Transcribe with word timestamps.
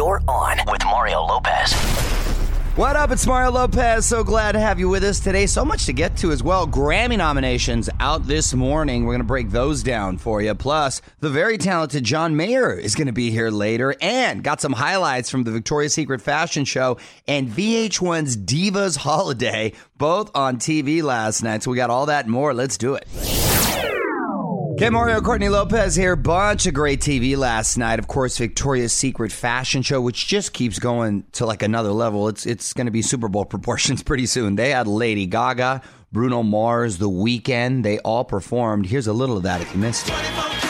You're 0.00 0.22
on 0.28 0.56
with 0.66 0.82
Mario 0.86 1.20
Lopez. 1.26 1.74
What 2.74 2.96
up? 2.96 3.10
It's 3.10 3.26
Mario 3.26 3.50
Lopez. 3.50 4.06
So 4.06 4.24
glad 4.24 4.52
to 4.52 4.58
have 4.58 4.78
you 4.78 4.88
with 4.88 5.04
us 5.04 5.20
today. 5.20 5.44
So 5.44 5.62
much 5.62 5.84
to 5.84 5.92
get 5.92 6.16
to 6.16 6.32
as 6.32 6.42
well. 6.42 6.66
Grammy 6.66 7.18
nominations 7.18 7.90
out 8.00 8.26
this 8.26 8.54
morning. 8.54 9.04
We're 9.04 9.12
going 9.12 9.20
to 9.20 9.24
break 9.24 9.50
those 9.50 9.82
down 9.82 10.16
for 10.16 10.40
you. 10.40 10.54
Plus, 10.54 11.02
the 11.18 11.28
very 11.28 11.58
talented 11.58 12.02
John 12.04 12.34
Mayer 12.34 12.72
is 12.72 12.94
going 12.94 13.08
to 13.08 13.12
be 13.12 13.30
here 13.30 13.50
later 13.50 13.94
and 14.00 14.42
got 14.42 14.62
some 14.62 14.72
highlights 14.72 15.28
from 15.28 15.44
the 15.44 15.50
Victoria's 15.50 15.92
Secret 15.92 16.22
fashion 16.22 16.64
show 16.64 16.96
and 17.28 17.50
VH1's 17.50 18.38
Divas 18.38 18.96
Holiday, 18.96 19.74
both 19.98 20.34
on 20.34 20.56
TV 20.56 21.02
last 21.02 21.42
night. 21.42 21.62
So 21.62 21.70
we 21.70 21.76
got 21.76 21.90
all 21.90 22.06
that 22.06 22.24
and 22.24 22.32
more. 22.32 22.54
Let's 22.54 22.78
do 22.78 22.94
it. 22.94 23.06
Okay, 24.80 24.88
Mario 24.88 25.20
Courtney 25.20 25.50
Lopez 25.50 25.94
here. 25.94 26.16
Bunch 26.16 26.64
of 26.64 26.72
great 26.72 27.02
TV 27.02 27.36
last 27.36 27.76
night. 27.76 27.98
Of 27.98 28.08
course, 28.08 28.38
Victoria's 28.38 28.94
Secret 28.94 29.30
fashion 29.30 29.82
show, 29.82 30.00
which 30.00 30.26
just 30.26 30.54
keeps 30.54 30.78
going 30.78 31.24
to 31.32 31.44
like 31.44 31.62
another 31.62 31.90
level. 31.92 32.28
It's 32.28 32.46
it's 32.46 32.72
going 32.72 32.86
to 32.86 32.90
be 32.90 33.02
Super 33.02 33.28
Bowl 33.28 33.44
proportions 33.54 34.02
pretty 34.02 34.24
soon. 34.24 34.56
They 34.56 34.70
had 34.70 34.86
Lady 34.86 35.26
Gaga, 35.26 35.82
Bruno 36.12 36.42
Mars, 36.42 36.96
The 36.96 37.10
Weeknd. 37.10 37.82
They 37.82 37.98
all 37.98 38.24
performed. 38.24 38.86
Here's 38.86 39.06
a 39.06 39.12
little 39.12 39.36
of 39.36 39.42
that 39.42 39.60
if 39.60 39.70
you 39.74 39.80
missed 39.80 40.08
it. 40.08 40.69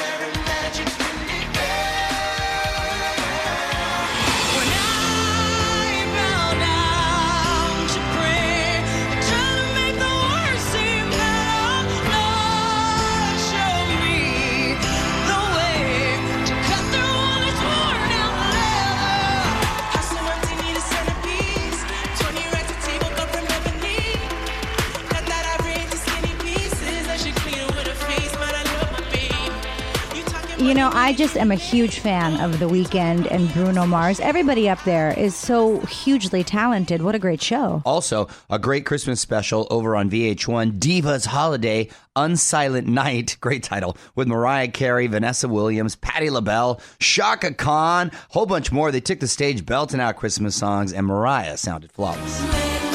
You 30.61 30.75
know, 30.75 30.91
I 30.93 31.15
just 31.15 31.39
am 31.39 31.51
a 31.51 31.55
huge 31.55 32.01
fan 32.01 32.39
of 32.39 32.59
The 32.59 32.67
Weeknd 32.69 33.27
and 33.31 33.51
Bruno 33.55 33.87
Mars. 33.87 34.21
Everybody 34.21 34.69
up 34.69 34.85
there 34.85 35.19
is 35.19 35.35
so 35.35 35.81
hugely 35.87 36.45
talented. 36.45 37.01
What 37.01 37.15
a 37.15 37.19
great 37.19 37.41
show. 37.41 37.81
Also, 37.87 38.29
a 38.51 38.59
great 38.59 38.85
Christmas 38.85 39.23
special 39.23 39.67
over 39.71 39.97
on 39.97 40.11
VH1, 40.11 40.79
Divas 40.79 41.25
Holiday, 41.25 41.89
Unsilent 42.15 42.85
Night, 42.87 43.39
great 43.41 43.63
title, 43.63 43.97
with 44.17 44.29
Mariah 44.29 44.69
Carey, 44.69 45.07
Vanessa 45.07 45.49
Williams, 45.49 45.97
Patti 45.97 46.29
LaBelle, 46.29 46.79
Chaka 46.99 47.55
Khan, 47.55 48.13
whole 48.29 48.45
bunch 48.45 48.71
more. 48.71 48.93
They 48.93 49.01
took 49.01 49.21
the 49.21 49.29
stage 49.29 49.65
belting 49.65 49.99
out 49.99 50.17
Christmas 50.17 50.55
songs, 50.55 50.93
and 50.93 51.07
Mariah 51.07 51.57
sounded 51.57 51.91
flawless. 51.91 52.90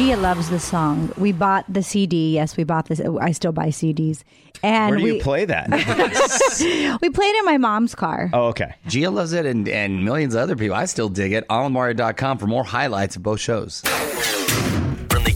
Gia 0.00 0.16
loves 0.16 0.48
the 0.48 0.58
song. 0.58 1.12
We 1.18 1.30
bought 1.32 1.66
the 1.68 1.82
CD. 1.82 2.32
Yes, 2.32 2.56
we 2.56 2.64
bought 2.64 2.86
this. 2.86 3.02
I 3.20 3.32
still 3.32 3.52
buy 3.52 3.66
CDs. 3.66 4.22
And 4.62 4.92
Where 4.92 4.98
do 4.98 5.04
we, 5.04 5.16
you 5.16 5.20
play 5.22 5.44
that? 5.44 5.68
we 7.02 7.10
played 7.10 7.34
it 7.34 7.38
in 7.38 7.44
my 7.44 7.58
mom's 7.58 7.94
car. 7.94 8.30
oh, 8.32 8.46
okay. 8.46 8.76
Gia 8.86 9.10
loves 9.10 9.34
it, 9.34 9.44
and, 9.44 9.68
and 9.68 10.02
millions 10.02 10.34
of 10.34 10.40
other 10.40 10.56
people. 10.56 10.74
I 10.74 10.86
still 10.86 11.10
dig 11.10 11.34
it. 11.34 11.46
OnMario.com 11.48 12.38
for 12.38 12.46
more 12.46 12.64
highlights 12.64 13.16
of 13.16 13.22
both 13.22 13.40
shows. 13.40 13.82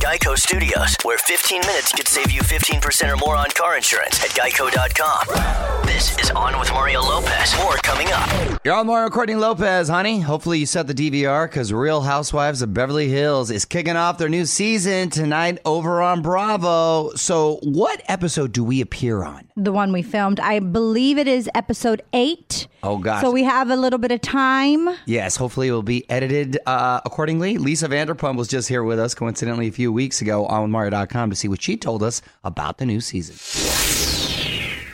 From 0.05 0.13
the 0.13 0.19
Geico 0.19 0.39
Studios, 0.39 0.97
where 1.03 1.19
15 1.19 1.61
minutes 1.61 1.93
could 1.93 2.09
save 2.09 2.31
you 2.31 2.41
15% 2.43 3.13
or 3.13 3.17
more 3.17 3.37
on 3.37 3.51
car 3.51 3.77
insurance 3.77 4.23
at 4.23 4.31
geico.com. 4.31 5.85
This 5.87 6.19
is 6.19 6.31
On 6.33 6.59
with 6.59 6.71
Mario 6.73 7.01
Lopez. 7.01 7.57
More 7.59 7.77
coming 7.77 8.09
up. 8.11 8.61
You're 8.65 8.75
on 8.75 8.87
Mario 8.87 9.11
Courtney 9.11 9.35
Lopez, 9.35 9.89
honey. 9.89 10.21
Hopefully 10.21 10.59
you 10.59 10.67
set 10.67 10.87
the 10.87 10.95
DVR 10.95 11.49
because 11.49 11.73
Real 11.73 12.01
Housewives 12.01 12.63
of 12.63 12.75
Beverly 12.75 13.09
Hills 13.09 13.51
is 13.51 13.65
kicking 13.65 13.97
off 13.97 14.19
their 14.19 14.29
new 14.29 14.47
season 14.47 15.11
tonight 15.11 15.59
over 15.65 16.03
on 16.03 16.23
Bravo. 16.23 17.15
So, 17.15 17.59
what 17.63 18.03
episode 18.09 18.53
do 18.53 18.65
we 18.65 18.81
appear 18.81 19.23
on? 19.23 19.49
The 19.57 19.73
one 19.73 19.93
we 19.93 20.03
filmed. 20.03 20.41
I 20.41 20.59
believe 20.59 21.19
it 21.19 21.29
is 21.29 21.49
episode 21.55 22.03
eight. 22.13 22.67
Oh, 22.83 22.99
gosh. 22.99 23.23
So 23.23 23.31
we 23.31 23.45
have 23.45 23.71
a 23.71 23.77
little 23.77 23.99
bit 23.99 24.13
of 24.13 24.21
time. 24.21 24.89
Yes, 25.07 25.37
hopefully 25.37 25.69
it 25.69 25.73
will 25.73 25.83
be 25.83 26.09
edited 26.11 26.59
uh, 26.67 27.01
accordingly. 27.07 27.57
Lisa 27.57 27.89
Vanderpump 27.89 28.37
was 28.37 28.49
just 28.49 28.69
here 28.69 28.83
with 28.83 28.99
us, 28.99 29.15
coincidentally, 29.15 29.69
a 29.69 29.73
few 29.73 29.91
weeks 29.91 30.04
ago 30.21 30.47
on 30.47 30.71
Mario.com 30.71 31.31
to 31.31 31.37
see 31.37 31.49
what 31.49 31.63
she 31.63 31.77
told 31.77 32.03
us 32.03 32.21
about 32.43 32.79
the 32.79 32.87
new 32.87 33.01
season. 33.01 33.37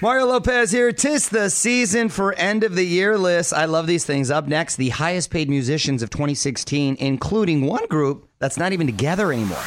Mario 0.02 0.24
Lopez 0.26 0.70
here. 0.70 0.92
Tis 0.92 1.28
the 1.28 1.50
season 1.50 2.08
for 2.08 2.32
end 2.34 2.64
of 2.64 2.74
the 2.74 2.86
year 2.86 3.18
lists. 3.18 3.52
I 3.52 3.66
love 3.66 3.86
these 3.86 4.06
things. 4.06 4.30
Up 4.30 4.48
next, 4.48 4.76
the 4.76 4.88
highest 4.88 5.30
paid 5.30 5.50
musicians 5.50 6.02
of 6.02 6.08
2016, 6.08 6.96
including 6.98 7.66
one 7.66 7.86
group 7.86 8.26
that's 8.38 8.56
not 8.56 8.72
even 8.72 8.86
together 8.86 9.30
anymore. 9.30 9.58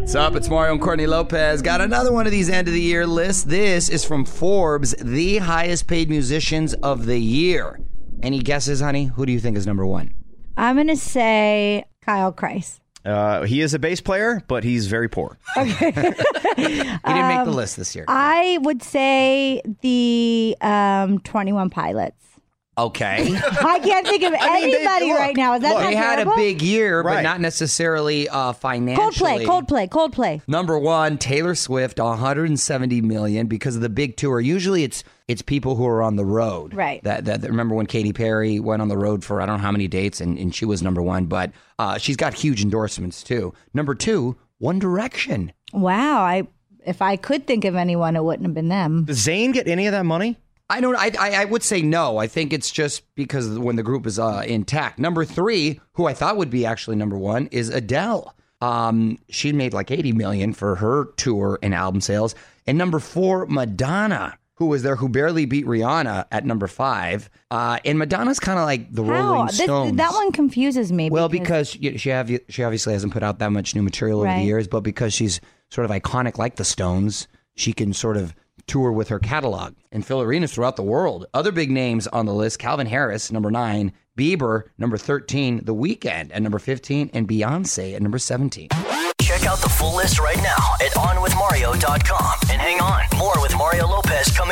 What's 0.00 0.16
up? 0.16 0.34
It's 0.34 0.48
Mario 0.50 0.72
and 0.72 0.82
Courtney 0.82 1.06
Lopez. 1.06 1.62
Got 1.62 1.80
another 1.80 2.12
one 2.12 2.26
of 2.26 2.32
these 2.32 2.50
end 2.50 2.66
of 2.66 2.74
the 2.74 2.80
year 2.80 3.06
lists. 3.06 3.44
This 3.44 3.88
is 3.88 4.04
from 4.04 4.24
Forbes, 4.24 4.96
the 5.00 5.38
highest 5.38 5.86
paid 5.86 6.10
musicians 6.10 6.74
of 6.74 7.06
the 7.06 7.18
year. 7.18 7.78
Any 8.20 8.40
guesses, 8.40 8.80
honey? 8.80 9.04
Who 9.04 9.24
do 9.24 9.32
you 9.32 9.38
think 9.38 9.56
is 9.56 9.66
number 9.66 9.86
one? 9.86 10.12
I'm 10.56 10.74
going 10.74 10.88
to 10.88 10.96
say 10.96 11.84
Kyle 12.04 12.32
Kreis. 12.32 12.80
Uh, 13.04 13.42
he 13.42 13.60
is 13.60 13.74
a 13.74 13.78
bass 13.78 14.00
player, 14.00 14.42
but 14.46 14.62
he's 14.64 14.86
very 14.86 15.08
poor. 15.08 15.38
Okay. 15.56 15.92
He 16.54 16.64
didn't 16.64 17.28
make 17.28 17.44
the 17.44 17.50
list 17.50 17.76
this 17.76 17.96
year. 17.96 18.04
I 18.08 18.58
would 18.62 18.82
say 18.82 19.62
the 19.80 20.56
um, 20.60 21.18
21 21.20 21.70
Pilots. 21.70 22.31
Okay. 22.78 23.38
I 23.60 23.78
can't 23.80 24.06
think 24.06 24.22
of 24.22 24.32
I 24.32 24.60
mean, 24.60 24.70
they- 24.70 24.76
anybody 24.78 25.08
look, 25.10 25.18
right 25.18 25.36
now. 25.36 25.54
Is 25.54 25.60
that 25.62 25.74
look, 25.74 25.82
not 25.82 25.90
they 25.90 25.94
had 25.94 26.18
a 26.20 26.24
terrible? 26.24 26.36
big 26.36 26.62
year, 26.62 27.02
but 27.02 27.08
Right. 27.16 27.22
not 27.22 27.38
necessarily 27.38 28.30
uh, 28.30 28.52
financially. 28.54 29.44
Coldplay, 29.44 29.46
Coldplay, 29.46 29.88
Coldplay. 29.90 30.42
Number 30.48 30.78
one, 30.78 31.18
Taylor 31.18 31.54
Swift, 31.54 31.98
170 32.00 33.02
million 33.02 33.46
because 33.46 33.76
of 33.76 33.82
the 33.82 33.90
big 33.90 34.16
tour. 34.16 34.40
Usually, 34.40 34.84
it's 34.84 35.04
it's 35.28 35.42
people 35.42 35.76
who 35.76 35.86
are 35.86 36.02
on 36.02 36.16
the 36.16 36.24
road. 36.24 36.72
Right. 36.74 37.02
That, 37.04 37.26
that, 37.26 37.42
that- 37.42 37.50
remember 37.50 37.74
when 37.74 37.84
Katy 37.86 38.14
Perry 38.14 38.58
went 38.58 38.80
on 38.80 38.88
the 38.88 38.96
road 38.98 39.22
for 39.22 39.42
I 39.42 39.46
don't 39.46 39.58
know 39.58 39.62
how 39.64 39.72
many 39.72 39.86
dates, 39.86 40.22
and, 40.22 40.38
and 40.38 40.54
she 40.54 40.64
was 40.64 40.82
number 40.82 41.02
one. 41.02 41.26
But 41.26 41.52
uh, 41.78 41.98
she's 41.98 42.16
got 42.16 42.32
huge 42.32 42.62
endorsements 42.62 43.22
too. 43.22 43.52
Number 43.74 43.94
two, 43.94 44.36
One 44.58 44.78
Direction. 44.78 45.52
Wow. 45.74 46.22
I 46.22 46.48
if 46.86 47.02
I 47.02 47.16
could 47.16 47.46
think 47.46 47.66
of 47.66 47.76
anyone, 47.76 48.16
it 48.16 48.24
wouldn't 48.24 48.46
have 48.46 48.54
been 48.54 48.68
them. 48.68 49.04
Does 49.04 49.26
Zayn 49.26 49.52
get 49.52 49.68
any 49.68 49.86
of 49.86 49.92
that 49.92 50.04
money? 50.06 50.38
I 50.72 50.80
don't. 50.80 50.96
I, 50.96 51.10
I 51.18 51.42
I 51.42 51.44
would 51.44 51.62
say 51.62 51.82
no. 51.82 52.16
I 52.16 52.26
think 52.26 52.52
it's 52.52 52.70
just 52.70 53.02
because 53.14 53.58
when 53.58 53.76
the 53.76 53.82
group 53.82 54.06
is 54.06 54.18
uh, 54.18 54.42
intact. 54.46 54.98
Number 54.98 55.24
three, 55.24 55.80
who 55.92 56.06
I 56.06 56.14
thought 56.14 56.38
would 56.38 56.50
be 56.50 56.64
actually 56.64 56.96
number 56.96 57.18
one, 57.18 57.48
is 57.52 57.68
Adele. 57.68 58.34
Um, 58.62 59.18
she 59.28 59.52
made 59.52 59.74
like 59.74 59.90
eighty 59.90 60.12
million 60.12 60.52
for 60.54 60.76
her 60.76 61.06
tour 61.16 61.58
and 61.62 61.74
album 61.74 62.00
sales. 62.00 62.34
And 62.66 62.78
number 62.78 63.00
four, 63.00 63.44
Madonna, 63.46 64.38
who 64.54 64.66
was 64.66 64.82
there, 64.82 64.96
who 64.96 65.08
barely 65.08 65.44
beat 65.44 65.66
Rihanna 65.66 66.26
at 66.30 66.46
number 66.46 66.68
five. 66.68 67.28
Uh, 67.50 67.78
and 67.84 67.98
Madonna's 67.98 68.40
kind 68.40 68.58
of 68.58 68.64
like 68.64 68.90
the 68.92 69.04
How? 69.04 69.10
Rolling 69.10 69.46
This, 69.48 69.58
Stones. 69.58 69.96
that 69.96 70.12
one 70.12 70.32
confuses 70.32 70.92
me. 70.92 71.10
Well, 71.10 71.28
because 71.28 71.70
she 71.70 71.98
she, 71.98 72.08
have, 72.10 72.30
she 72.48 72.62
obviously 72.64 72.92
hasn't 72.92 73.12
put 73.12 73.22
out 73.22 73.40
that 73.40 73.50
much 73.50 73.74
new 73.74 73.82
material 73.82 74.20
over 74.20 74.32
the 74.32 74.44
years, 74.44 74.68
but 74.68 74.80
because 74.80 75.12
she's 75.12 75.40
sort 75.70 75.84
of 75.84 75.90
iconic 75.90 76.38
like 76.38 76.56
the 76.56 76.64
Stones, 76.64 77.28
she 77.56 77.72
can 77.72 77.92
sort 77.92 78.16
of 78.16 78.34
tour 78.72 78.90
with 78.90 79.08
her 79.08 79.18
catalog 79.18 79.74
and 79.92 80.04
fill 80.04 80.22
arenas 80.22 80.54
throughout 80.54 80.76
the 80.76 80.82
world. 80.82 81.26
Other 81.34 81.52
big 81.52 81.70
names 81.70 82.06
on 82.06 82.24
the 82.24 82.32
list 82.32 82.58
Calvin 82.58 82.86
Harris, 82.86 83.30
number 83.30 83.50
nine, 83.50 83.92
Bieber, 84.16 84.62
number 84.78 84.96
13, 84.96 85.64
The 85.64 85.74
Weeknd 85.74 86.30
at 86.32 86.42
number 86.42 86.58
15, 86.58 87.10
and 87.12 87.28
Beyonce 87.28 87.94
at 87.94 88.00
number 88.00 88.18
17. 88.18 88.68
Check 89.20 89.44
out 89.44 89.58
the 89.58 89.68
full 89.68 89.94
list 89.94 90.18
right 90.18 90.36
now 90.38 90.74
at 90.80 90.92
OnWithMario.com. 90.92 92.38
And 92.50 92.60
hang 92.60 92.80
on, 92.80 93.02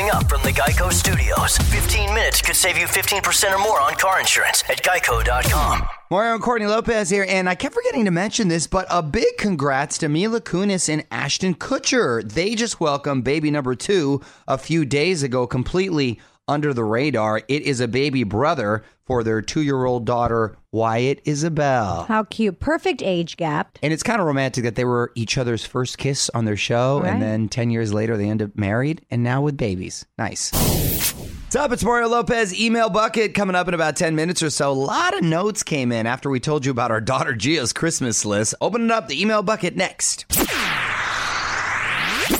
coming 0.00 0.12
up 0.14 0.28
from 0.30 0.42
the 0.42 0.52
Geico 0.52 0.90
Studios. 0.90 1.58
15 1.58 2.14
minutes 2.14 2.40
could 2.40 2.56
save 2.56 2.78
you 2.78 2.86
15% 2.86 3.54
or 3.54 3.58
more 3.58 3.80
on 3.80 3.92
car 3.94 4.18
insurance 4.18 4.62
at 4.70 4.82
Geico.com. 4.82 5.86
Mario 6.10 6.34
and 6.34 6.42
Courtney 6.42 6.66
Lopez 6.66 7.10
here, 7.10 7.26
and 7.28 7.48
I 7.48 7.54
kept 7.54 7.74
forgetting 7.74 8.06
to 8.06 8.10
mention 8.10 8.48
this, 8.48 8.66
but 8.66 8.86
a 8.88 9.02
big 9.02 9.36
congrats 9.36 9.98
to 9.98 10.08
Mila 10.08 10.40
Kunis 10.40 10.88
and 10.88 11.04
Ashton 11.10 11.54
Kutcher. 11.54 12.22
They 12.22 12.54
just 12.54 12.80
welcomed 12.80 13.24
baby 13.24 13.50
number 13.50 13.74
two 13.74 14.22
a 14.48 14.56
few 14.56 14.86
days 14.86 15.22
ago, 15.22 15.46
completely 15.46 16.18
under 16.48 16.72
the 16.72 16.84
radar. 16.84 17.42
It 17.48 17.62
is 17.62 17.80
a 17.80 17.88
baby 17.88 18.24
brother 18.24 18.82
for 19.04 19.22
their 19.22 19.42
two 19.42 19.62
year 19.62 19.84
old 19.84 20.06
daughter, 20.06 20.56
Wyatt 20.72 21.20
Isabel. 21.24 22.04
how 22.06 22.22
cute. 22.24 22.60
Perfect 22.60 23.02
age 23.02 23.36
gap. 23.36 23.76
And 23.82 23.92
it's 23.92 24.02
kind 24.04 24.20
of 24.20 24.26
romantic 24.26 24.62
that 24.64 24.76
they 24.76 24.84
were 24.84 25.10
each 25.16 25.36
other's 25.36 25.64
first 25.64 25.98
kiss 25.98 26.30
on 26.30 26.44
their 26.44 26.56
show, 26.56 27.00
Right. 27.00 27.12
and 27.12 27.20
then 27.22 27.48
10 27.48 27.70
years 27.70 27.92
later, 27.92 28.16
they 28.16 28.28
end 28.28 28.40
up 28.40 28.50
married 28.54 29.04
and 29.10 29.24
now 29.24 29.42
with 29.42 29.56
babies. 29.56 30.06
Nice. 30.16 30.50
What's 30.52 31.56
up? 31.56 31.72
It's 31.72 31.82
Mario 31.82 32.06
Lopez. 32.08 32.58
Email 32.60 32.88
bucket 32.88 33.34
coming 33.34 33.56
up 33.56 33.66
in 33.66 33.74
about 33.74 33.96
10 33.96 34.14
minutes 34.14 34.40
or 34.44 34.50
so. 34.50 34.70
A 34.70 34.72
lot 34.72 35.16
of 35.18 35.24
notes 35.24 35.64
came 35.64 35.90
in 35.90 36.06
after 36.06 36.30
we 36.30 36.38
told 36.38 36.64
you 36.64 36.70
about 36.70 36.92
our 36.92 37.00
daughter 37.00 37.34
Gia's 37.34 37.72
Christmas 37.72 38.24
list. 38.24 38.54
Open 38.60 38.84
it 38.84 38.90
up 38.92 39.08
the 39.08 39.20
email 39.20 39.42
bucket 39.42 39.74
next. 39.76 40.26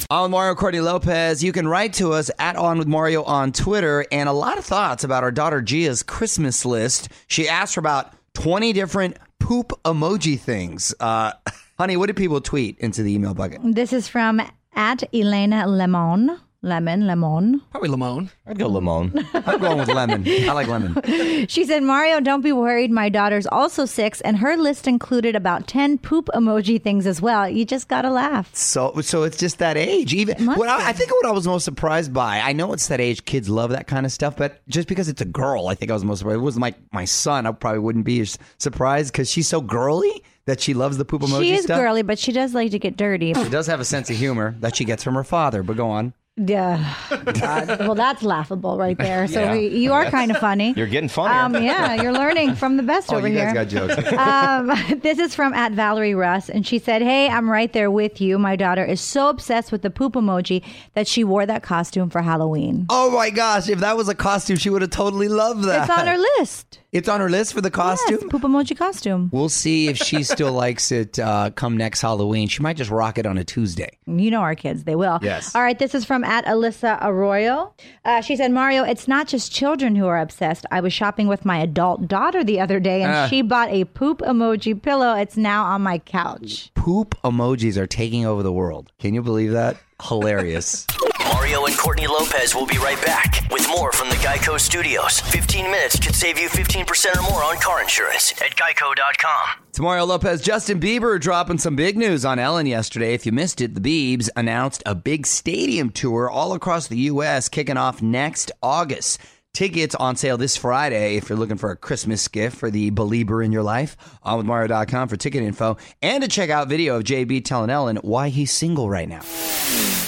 On 0.09 0.31
Mario 0.31 0.55
Courtney 0.55 0.81
Lopez. 0.81 1.43
You 1.43 1.53
can 1.53 1.67
write 1.69 1.93
to 1.95 2.13
us 2.13 2.31
at 2.39 2.55
On 2.57 2.79
with 2.79 2.87
Mario 2.89 3.23
on 3.25 3.53
Twitter, 3.53 4.05
and 4.11 4.29
a 4.29 4.33
lot 4.33 4.59
of 4.59 4.65
thoughts 4.65 5.03
about 5.05 5.23
our 5.25 5.31
daughter 5.33 5.61
Gia's 5.61 6.03
Christmas 6.03 6.65
list. 6.65 7.09
She 7.29 7.49
asked 7.49 7.75
for 7.75 7.81
about 7.81 8.13
20 8.35 8.73
different 8.73 9.17
poop 9.39 9.73
emoji 9.85 10.39
things. 10.39 10.95
Uh, 11.01 11.33
honey, 11.79 11.97
what 11.97 12.07
do 12.07 12.15
people 12.15 12.41
tweet 12.41 12.79
into 12.79 13.03
the 13.03 13.13
email 13.13 13.35
bucket? 13.35 13.61
This 13.63 13.93
is 13.93 14.09
from 14.09 14.41
at 14.75 15.03
Elena 15.15 15.67
Lemon. 15.67 16.41
Lemon, 16.63 17.07
lemon. 17.07 17.63
Probably 17.71 17.89
Lemon. 17.89 18.31
I'd 18.47 18.59
go 18.59 18.69
Lamone. 18.69 19.27
I'm 19.47 19.59
going 19.61 19.79
with 19.79 19.89
lemon. 19.89 20.25
I 20.29 20.53
like 20.53 20.67
lemon. 20.69 21.01
She 21.49 21.65
said, 21.65 21.83
Mario, 21.83 22.21
don't 22.21 22.43
be 22.43 22.53
worried. 22.53 22.91
My 22.91 23.09
daughter's 23.09 23.47
also 23.47 23.87
six, 23.87 24.21
and 24.21 24.37
her 24.39 24.59
list 24.59 24.87
included 24.87 25.35
about 25.35 25.67
10 25.67 25.97
poop 25.99 26.29
emoji 26.35 26.81
things 26.81 27.07
as 27.07 27.23
well. 27.23 27.49
You 27.49 27.65
just 27.65 27.89
got 27.89 28.03
to 28.03 28.11
laugh. 28.11 28.55
So, 28.55 29.01
so 29.01 29.23
it's 29.23 29.39
just 29.39 29.59
that 29.59 29.79
age. 29.79 30.13
Even 30.13 30.45
what 30.45 30.69
I. 30.69 30.91
I 30.91 30.93
think 30.93 31.11
what 31.13 31.25
I 31.25 31.31
was 31.31 31.47
most 31.47 31.65
surprised 31.65 32.13
by. 32.13 32.41
I 32.41 32.53
know 32.53 32.75
it's 32.75 32.89
that 32.89 33.01
age. 33.01 33.25
Kids 33.25 33.49
love 33.49 33.71
that 33.71 33.87
kind 33.87 34.05
of 34.05 34.13
stuff, 34.13 34.37
but 34.37 34.61
just 34.69 34.87
because 34.87 35.09
it's 35.09 35.23
a 35.23 35.27
girl, 35.27 35.69
I 35.69 35.75
think 35.75 35.91
I 35.91 35.95
was 35.95 36.05
most 36.05 36.19
surprised. 36.19 36.37
If 36.37 36.41
it 36.43 36.45
was 36.45 36.59
my 36.59 36.75
my 36.93 37.07
son, 37.07 37.47
I 37.47 37.53
probably 37.53 37.81
wouldn't 37.81 38.05
be 38.05 38.23
surprised 38.59 39.13
because 39.13 39.31
she's 39.31 39.49
so 39.49 39.63
girly 39.63 40.23
that 40.45 40.61
she 40.61 40.75
loves 40.75 40.99
the 40.99 41.05
poop 41.07 41.23
emoji 41.23 41.43
she 41.43 41.53
is 41.55 41.65
stuff. 41.65 41.79
girly, 41.81 42.03
but 42.03 42.19
she 42.19 42.33
does 42.33 42.53
like 42.55 42.71
to 42.73 42.79
get 42.79 42.97
dirty. 42.99 43.33
She 43.33 43.49
does 43.49 43.67
have 43.67 43.81
a 43.81 43.85
sense 43.85 44.11
of 44.11 44.17
humor 44.17 44.57
that 44.61 44.77
she 44.77 44.85
gets 44.85 45.03
from 45.03 45.15
her 45.15 45.25
father. 45.25 45.63
But 45.63 45.77
go 45.79 45.89
on. 45.89 46.13
Yeah. 46.47 46.95
God. 47.11 47.81
Well, 47.81 47.95
that's 47.95 48.23
laughable 48.23 48.79
right 48.79 48.97
there. 49.07 49.27
So 49.29 49.41
Yeah. 49.41 49.53
we- 49.53 49.69
you 49.69 49.93
are 49.93 50.07
kind 50.11 50.31
of 50.31 50.39
funny. 50.39 50.73
You're 50.77 50.87
getting 50.87 51.09
funnier. 51.09 51.39
Um, 51.41 51.55
yeah, 51.63 51.95
you're 52.01 52.13
learning 52.13 52.55
from 52.55 52.77
the 52.77 52.83
best 52.83 53.11
Oh, 53.13 53.17
over 53.19 53.29
you 53.29 53.35
here. 53.39 53.53
guys 53.53 53.73
got 53.73 53.89
jokes. 53.97 54.13
um, 54.17 55.01
this 55.01 55.19
is 55.19 55.35
from 55.35 55.53
at 55.53 55.73
Valerie 55.73 56.15
Russ, 56.15 56.49
and 56.49 56.67
she 56.67 56.79
said, 56.79 57.03
"Hey, 57.03 57.29
I'm 57.29 57.49
right 57.51 57.73
there 57.73 57.91
with 57.91 58.21
you. 58.21 58.39
My 58.39 58.57
daughter 58.57 58.85
is 58.85 59.01
so 59.01 59.29
obsessed 59.29 59.71
with 59.71 59.83
the 59.83 59.91
poop 59.91 60.15
emoji 60.15 60.65
that 60.95 61.07
she 61.07 61.23
wore 61.25 61.47
that 61.47 61.63
costume 61.63 62.11
for 62.11 62.23
Halloween. 62.23 62.87
oh 62.91 63.11
my 63.11 63.31
gosh! 63.31 63.69
If 63.69 63.79
that 63.81 63.97
was 63.97 64.09
a 64.09 64.15
costume, 64.15 64.57
she 64.57 64.71
would 64.71 64.83
have 64.83 64.91
totally 64.91 65.29
loved 65.29 65.65
that. 65.65 65.89
It's 65.89 65.99
on 65.99 66.07
her 66.07 66.19
list. 66.39 66.80
It's 66.93 67.09
on 67.09 67.21
her 67.21 67.31
list 67.31 67.55
for 67.55 67.61
the 67.61 67.71
costume. 67.71 68.19
Yes, 68.21 68.31
poop 68.31 68.43
emoji 68.43 68.77
costume. 68.77 69.31
We'll 69.33 69.49
see 69.49 69.87
if 69.89 69.97
she 69.97 70.25
still 70.25 70.53
likes 70.65 70.91
it 70.91 71.19
uh, 71.21 71.51
come 71.51 71.77
next 71.77 72.01
Halloween. 72.01 72.49
She 72.49 72.63
might 72.63 72.77
just 72.77 72.91
rock 72.91 73.17
it 73.17 73.27
on 73.27 73.39
a 73.39 73.45
Tuesday. 73.45 73.91
You 74.07 74.31
know 74.33 74.41
our 74.41 74.57
kids; 74.57 74.83
they 74.85 74.97
will. 74.97 75.21
Yes. 75.23 75.55
All 75.55 75.63
right. 75.63 75.79
This 75.79 75.95
is 75.95 76.05
from 76.05 76.25
at 76.25 76.45
Alyssa 76.47 76.99
Arroyo. 77.01 77.73
Uh, 78.05 78.21
she 78.23 78.35
said, 78.35 78.51
"Mario, 78.51 78.83
it's 78.83 79.07
not 79.07 79.29
just 79.29 79.53
children 79.53 79.95
who 79.95 80.07
are 80.09 80.19
obsessed. 80.19 80.67
I 80.73 80.81
was 80.81 80.93
shopping 80.93 81.29
with 81.29 81.45
my 81.45 81.59
adult 81.59 82.09
daughter 82.09 82.43
the 82.43 82.59
other 82.59 82.81
day, 82.81 83.03
and 83.03 83.13
Ah. 83.13 83.27
she 83.29 83.43
bought 83.43 83.69
a 83.71 83.85
poop 83.85 84.19
emoji 84.23 84.81
pillow. 84.83 85.15
It's 85.15 85.37
now 85.37 85.65
on 85.67 85.83
my 85.83 85.99
couch." 85.99 86.73
Poop 86.75 87.15
emojis 87.23 87.77
are 87.77 87.87
taking 87.87 88.27
over 88.27 88.43
the 88.43 88.53
world. 88.53 88.91
Can 88.99 89.15
you 89.15 89.23
believe 89.23 89.53
that? 89.53 89.77
Hilarious. 90.03 90.87
Mario 91.51 91.67
and 91.67 91.77
Courtney 91.77 92.07
Lopez 92.07 92.55
will 92.55 92.65
be 92.65 92.79
right 92.79 93.05
back 93.05 93.45
with 93.51 93.67
more 93.71 93.91
from 93.91 94.09
the 94.09 94.15
Geico 94.15 94.57
Studios. 94.61 95.19
15 95.19 95.65
minutes 95.65 95.99
could 95.99 96.15
save 96.15 96.39
you 96.39 96.49
15% 96.49 97.17
or 97.17 97.23
more 97.23 97.43
on 97.43 97.57
car 97.57 97.83
insurance 97.83 98.41
at 98.41 98.55
geico.com. 98.55 99.49
Mario 99.81 100.05
Lopez. 100.05 100.43
Justin 100.43 100.79
Bieber 100.79 101.21
dropping 101.21 101.59
some 101.59 101.75
big 101.75 101.97
news 101.97 102.25
on 102.25 102.39
Ellen 102.39 102.67
yesterday. 102.67 103.15
If 103.15 103.27
you 103.27 103.33
missed 103.33 103.61
it, 103.61 103.75
the 103.75 103.81
Biebs 103.81 104.29
announced 104.37 104.85
a 104.87 104.95
big 104.95 105.27
stadium 105.27 105.91
tour 105.91 106.31
all 106.31 106.53
across 106.53 106.87
the 106.87 106.99
U.S. 106.99 107.49
kicking 107.49 107.77
off 107.77 108.01
next 108.01 108.53
August. 108.63 109.19
Tickets 109.53 109.95
on 109.97 110.17
sale 110.17 110.37
this 110.37 110.57
Friday 110.57 111.17
if 111.17 111.29
you're 111.29 111.39
looking 111.39 111.57
for 111.57 111.71
a 111.71 111.77
Christmas 111.77 112.27
gift 112.29 112.57
for 112.57 112.71
the 112.71 112.91
believer 112.91 113.43
in 113.43 113.51
your 113.51 113.65
life. 113.65 113.97
On 114.23 114.39
with 114.39 114.47
Mario.com 114.47 115.09
for 115.09 115.17
ticket 115.17 115.43
info 115.43 115.77
and 116.01 116.23
to 116.23 116.29
check 116.29 116.51
out 116.51 116.69
video 116.69 116.97
of 116.97 117.05
JB 117.05 117.45
telling 117.45 117.69
Ellen 117.69 117.97
why 117.97 118.29
he's 118.29 118.53
single 118.53 118.89
right 118.89 119.09
now. 119.09 119.23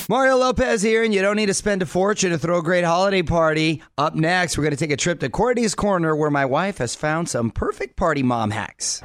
Mario 0.08 0.36
Lopez 0.36 0.82
here, 0.82 1.04
and 1.04 1.14
you 1.14 1.22
don't 1.22 1.36
need 1.36 1.46
to 1.46 1.54
spend 1.54 1.82
a 1.82 1.86
fortune 1.86 2.30
to 2.30 2.38
throw 2.38 2.58
a 2.58 2.62
great 2.62 2.84
holiday 2.84 3.22
party. 3.22 3.82
Up 3.98 4.14
next, 4.14 4.56
we're 4.56 4.64
going 4.64 4.76
to 4.76 4.76
take 4.76 4.90
a 4.90 4.96
trip 4.96 5.20
to 5.20 5.28
Courtney's 5.28 5.74
Corner 5.74 6.14
where 6.14 6.30
my 6.30 6.44
wife 6.44 6.78
has 6.78 6.94
found 6.94 7.28
some 7.28 7.50
perfect 7.50 7.96
party 7.96 8.22
mom 8.22 8.50
hacks. 8.50 9.02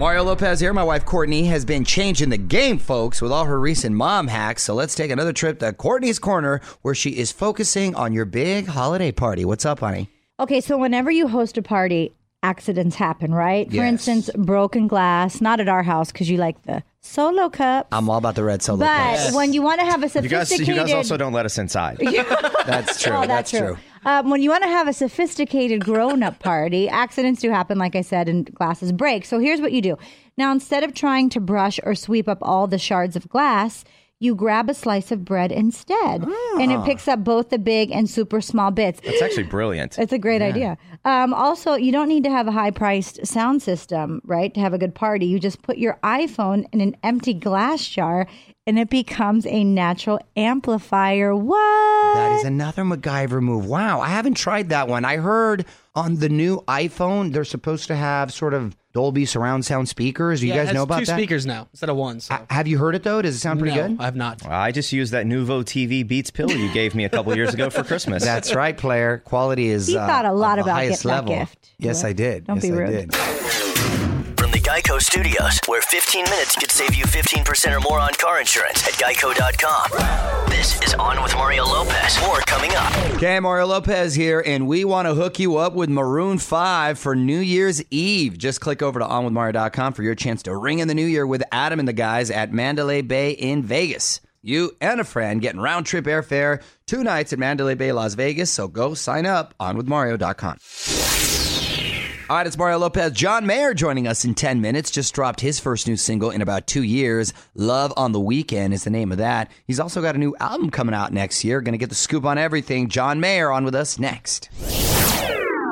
Mario 0.00 0.24
Lopez 0.24 0.60
here. 0.60 0.72
My 0.72 0.82
wife 0.82 1.04
Courtney 1.04 1.44
has 1.48 1.66
been 1.66 1.84
changing 1.84 2.30
the 2.30 2.38
game, 2.38 2.78
folks, 2.78 3.20
with 3.20 3.30
all 3.30 3.44
her 3.44 3.60
recent 3.60 3.94
mom 3.94 4.28
hacks. 4.28 4.62
So 4.62 4.72
let's 4.72 4.94
take 4.94 5.10
another 5.10 5.34
trip 5.34 5.58
to 5.58 5.74
Courtney's 5.74 6.18
Corner 6.18 6.62
where 6.80 6.94
she 6.94 7.10
is 7.10 7.32
focusing 7.32 7.94
on 7.94 8.14
your 8.14 8.24
big 8.24 8.66
holiday 8.66 9.12
party. 9.12 9.44
What's 9.44 9.66
up, 9.66 9.80
honey? 9.80 10.08
Okay, 10.40 10.62
so 10.62 10.78
whenever 10.78 11.10
you 11.10 11.28
host 11.28 11.58
a 11.58 11.62
party, 11.62 12.14
accidents 12.42 12.96
happen, 12.96 13.34
right? 13.34 13.70
For 13.70 13.84
instance, 13.84 14.30
broken 14.34 14.88
glass. 14.88 15.42
Not 15.42 15.60
at 15.60 15.68
our 15.68 15.82
house 15.82 16.10
because 16.10 16.30
you 16.30 16.38
like 16.38 16.62
the 16.62 16.82
solo 17.02 17.50
cup. 17.50 17.88
I'm 17.92 18.08
all 18.08 18.16
about 18.16 18.36
the 18.36 18.44
red 18.44 18.62
solo 18.62 18.78
but 18.78 19.16
cups. 19.18 19.34
when 19.34 19.52
you 19.52 19.60
want 19.60 19.80
to 19.80 19.84
have 19.86 20.02
a 20.02 20.22
you 20.22 20.30
guys, 20.30 20.48
sophisticated, 20.48 20.68
you 20.68 20.74
guys 20.76 20.94
also 20.94 21.18
don't 21.18 21.34
let 21.34 21.44
us 21.44 21.58
inside. 21.58 21.98
That's 22.66 23.02
true. 23.02 23.12
Oh, 23.12 23.26
that's, 23.26 23.50
that's, 23.50 23.50
true. 23.50 23.76
Um, 24.04 24.30
when 24.30 24.42
you 24.42 24.50
want 24.50 24.62
to 24.62 24.68
have 24.68 24.88
a 24.88 24.92
sophisticated 24.92 25.84
grown-up 25.84 26.38
party, 26.38 26.88
accidents 26.88 27.40
do 27.42 27.50
happen, 27.50 27.78
like 27.78 27.94
I 27.94 28.00
said, 28.00 28.28
and 28.28 28.52
glasses 28.54 28.92
break. 28.92 29.24
So 29.24 29.38
here's 29.38 29.60
what 29.60 29.72
you 29.72 29.82
do. 29.82 29.98
Now, 30.38 30.52
instead 30.52 30.84
of 30.84 30.94
trying 30.94 31.28
to 31.30 31.40
brush 31.40 31.78
or 31.82 31.94
sweep 31.94 32.28
up 32.28 32.38
all 32.40 32.66
the 32.66 32.78
shards 32.78 33.14
of 33.14 33.28
glass, 33.28 33.84
you 34.22 34.34
grab 34.34 34.68
a 34.68 34.74
slice 34.74 35.10
of 35.10 35.24
bread 35.24 35.50
instead, 35.50 36.26
and 36.58 36.70
it 36.70 36.84
picks 36.84 37.08
up 37.08 37.24
both 37.24 37.48
the 37.48 37.58
big 37.58 37.90
and 37.90 38.08
super 38.08 38.42
small 38.42 38.70
bits. 38.70 39.00
That's 39.00 39.22
actually 39.22 39.44
brilliant. 39.44 39.98
It's 39.98 40.12
a 40.12 40.18
great 40.18 40.42
idea. 40.42 40.76
Um, 41.06 41.32
also, 41.32 41.72
you 41.74 41.90
don't 41.90 42.08
need 42.08 42.24
to 42.24 42.30
have 42.30 42.46
a 42.46 42.52
high 42.52 42.70
priced 42.70 43.26
sound 43.26 43.62
system, 43.62 44.20
right, 44.24 44.52
to 44.52 44.60
have 44.60 44.74
a 44.74 44.78
good 44.78 44.94
party. 44.94 45.24
You 45.24 45.40
just 45.40 45.62
put 45.62 45.78
your 45.78 45.98
iPhone 46.04 46.66
in 46.70 46.82
an 46.82 46.96
empty 47.02 47.32
glass 47.32 47.86
jar 47.86 48.26
and 48.66 48.78
it 48.78 48.90
becomes 48.90 49.46
a 49.46 49.64
natural 49.64 50.20
amplifier. 50.36 51.34
What? 51.34 51.89
That 52.14 52.32
is 52.32 52.44
another 52.44 52.82
MacGyver 52.82 53.40
move. 53.40 53.66
Wow, 53.66 54.00
I 54.00 54.08
haven't 54.08 54.34
tried 54.34 54.70
that 54.70 54.88
one. 54.88 55.04
I 55.04 55.16
heard 55.16 55.64
on 55.94 56.16
the 56.16 56.28
new 56.28 56.60
iPhone 56.68 57.32
they're 57.32 57.44
supposed 57.44 57.86
to 57.88 57.96
have 57.96 58.32
sort 58.32 58.52
of 58.54 58.76
Dolby 58.92 59.24
surround 59.26 59.64
sound 59.64 59.88
speakers. 59.88 60.40
Do 60.40 60.46
you 60.46 60.52
Yeah, 60.52 60.56
it 60.56 60.58
guys 60.62 60.68
has 60.68 60.74
know 60.74 60.82
about 60.82 60.98
two 61.00 61.04
that? 61.06 61.16
speakers 61.16 61.46
now 61.46 61.68
instead 61.72 61.88
of 61.88 61.96
one. 61.96 62.18
So. 62.20 62.34
H- 62.34 62.40
Have 62.50 62.66
you 62.66 62.78
heard 62.78 62.96
it 62.96 63.04
though? 63.04 63.22
Does 63.22 63.36
it 63.36 63.38
sound 63.38 63.60
pretty 63.60 63.76
no, 63.76 63.88
good? 63.88 64.00
I 64.00 64.04
have 64.06 64.16
not. 64.16 64.44
I 64.44 64.72
just 64.72 64.92
used 64.92 65.12
that 65.12 65.26
Nuvo 65.26 65.62
TV 65.64 66.06
Beats 66.06 66.30
pill 66.32 66.50
you 66.50 66.72
gave 66.72 66.96
me 66.96 67.04
a 67.04 67.08
couple 67.08 67.34
years 67.36 67.54
ago 67.54 67.70
for 67.70 67.84
Christmas. 67.84 68.24
That's 68.24 68.52
right, 68.54 68.76
player. 68.76 69.18
Quality 69.24 69.68
is. 69.68 69.86
He 69.86 69.96
uh, 69.96 70.06
thought 70.06 70.24
a 70.24 70.32
lot 70.32 70.58
about 70.58 70.72
highest 70.72 71.04
getting 71.04 71.16
that 71.16 71.24
level. 71.30 71.44
gift. 71.44 71.70
Yes, 71.78 72.02
I 72.02 72.12
did. 72.12 72.46
Don't 72.46 72.56
yes, 72.56 72.64
be 72.66 72.72
I 72.72 72.76
rude. 72.76 72.90
did. 73.10 73.14
From 73.14 74.50
the 74.50 74.58
Geico 74.60 75.00
Studios, 75.00 75.60
where 75.66 75.82
15 75.82 76.24
minutes 76.24 76.56
could 76.56 76.72
save 76.72 76.94
you 76.96 77.04
15% 77.04 77.76
or 77.76 77.80
more 77.80 78.00
on 78.00 78.10
car 78.14 78.40
insurance 78.40 78.84
at 78.88 78.94
geico.com. 78.94 80.39
This 80.60 80.78
is 80.82 80.94
On 80.96 81.22
with 81.22 81.34
Mario 81.36 81.64
Lopez. 81.64 82.20
More 82.20 82.40
coming 82.40 82.70
up. 82.74 82.94
Okay, 83.14 83.40
Mario 83.40 83.64
Lopez 83.64 84.14
here, 84.14 84.42
and 84.44 84.68
we 84.68 84.84
want 84.84 85.08
to 85.08 85.14
hook 85.14 85.38
you 85.38 85.56
up 85.56 85.72
with 85.72 85.88
Maroon 85.88 86.36
5 86.36 86.98
for 86.98 87.16
New 87.16 87.38
Year's 87.38 87.82
Eve. 87.90 88.36
Just 88.36 88.60
click 88.60 88.82
over 88.82 89.00
to 89.00 89.06
onwithmario.com 89.06 89.94
for 89.94 90.02
your 90.02 90.14
chance 90.14 90.42
to 90.42 90.54
ring 90.54 90.80
in 90.80 90.86
the 90.86 90.92
new 90.94 91.06
year 91.06 91.26
with 91.26 91.42
Adam 91.50 91.78
and 91.78 91.88
the 91.88 91.94
guys 91.94 92.30
at 92.30 92.52
Mandalay 92.52 93.00
Bay 93.00 93.30
in 93.30 93.62
Vegas. 93.62 94.20
You 94.42 94.76
and 94.82 95.00
a 95.00 95.04
friend 95.04 95.40
getting 95.40 95.62
round 95.62 95.86
trip 95.86 96.04
airfare, 96.04 96.62
two 96.86 97.02
nights 97.02 97.32
at 97.32 97.38
Mandalay 97.38 97.74
Bay, 97.74 97.92
Las 97.92 98.12
Vegas. 98.12 98.50
So 98.50 98.68
go 98.68 98.92
sign 98.92 99.24
up 99.24 99.54
on 99.58 99.78
onwithmario.com. 99.78 100.58
All 102.30 102.36
right, 102.36 102.46
it's 102.46 102.56
Mario 102.56 102.78
Lopez. 102.78 103.10
John 103.10 103.44
Mayer 103.44 103.74
joining 103.74 104.06
us 104.06 104.24
in 104.24 104.36
10 104.36 104.60
minutes. 104.60 104.92
Just 104.92 105.12
dropped 105.16 105.40
his 105.40 105.58
first 105.58 105.88
new 105.88 105.96
single 105.96 106.30
in 106.30 106.40
about 106.42 106.68
two 106.68 106.84
years. 106.84 107.32
Love 107.56 107.92
on 107.96 108.12
the 108.12 108.20
Weekend 108.20 108.72
is 108.72 108.84
the 108.84 108.90
name 108.90 109.10
of 109.10 109.18
that. 109.18 109.50
He's 109.66 109.80
also 109.80 110.00
got 110.00 110.14
a 110.14 110.18
new 110.18 110.36
album 110.38 110.70
coming 110.70 110.94
out 110.94 111.12
next 111.12 111.42
year. 111.42 111.60
Going 111.60 111.72
to 111.72 111.76
get 111.76 111.88
the 111.88 111.96
scoop 111.96 112.24
on 112.24 112.38
everything. 112.38 112.88
John 112.88 113.18
Mayer 113.18 113.50
on 113.50 113.64
with 113.64 113.74
us 113.74 113.98
next. 113.98 114.48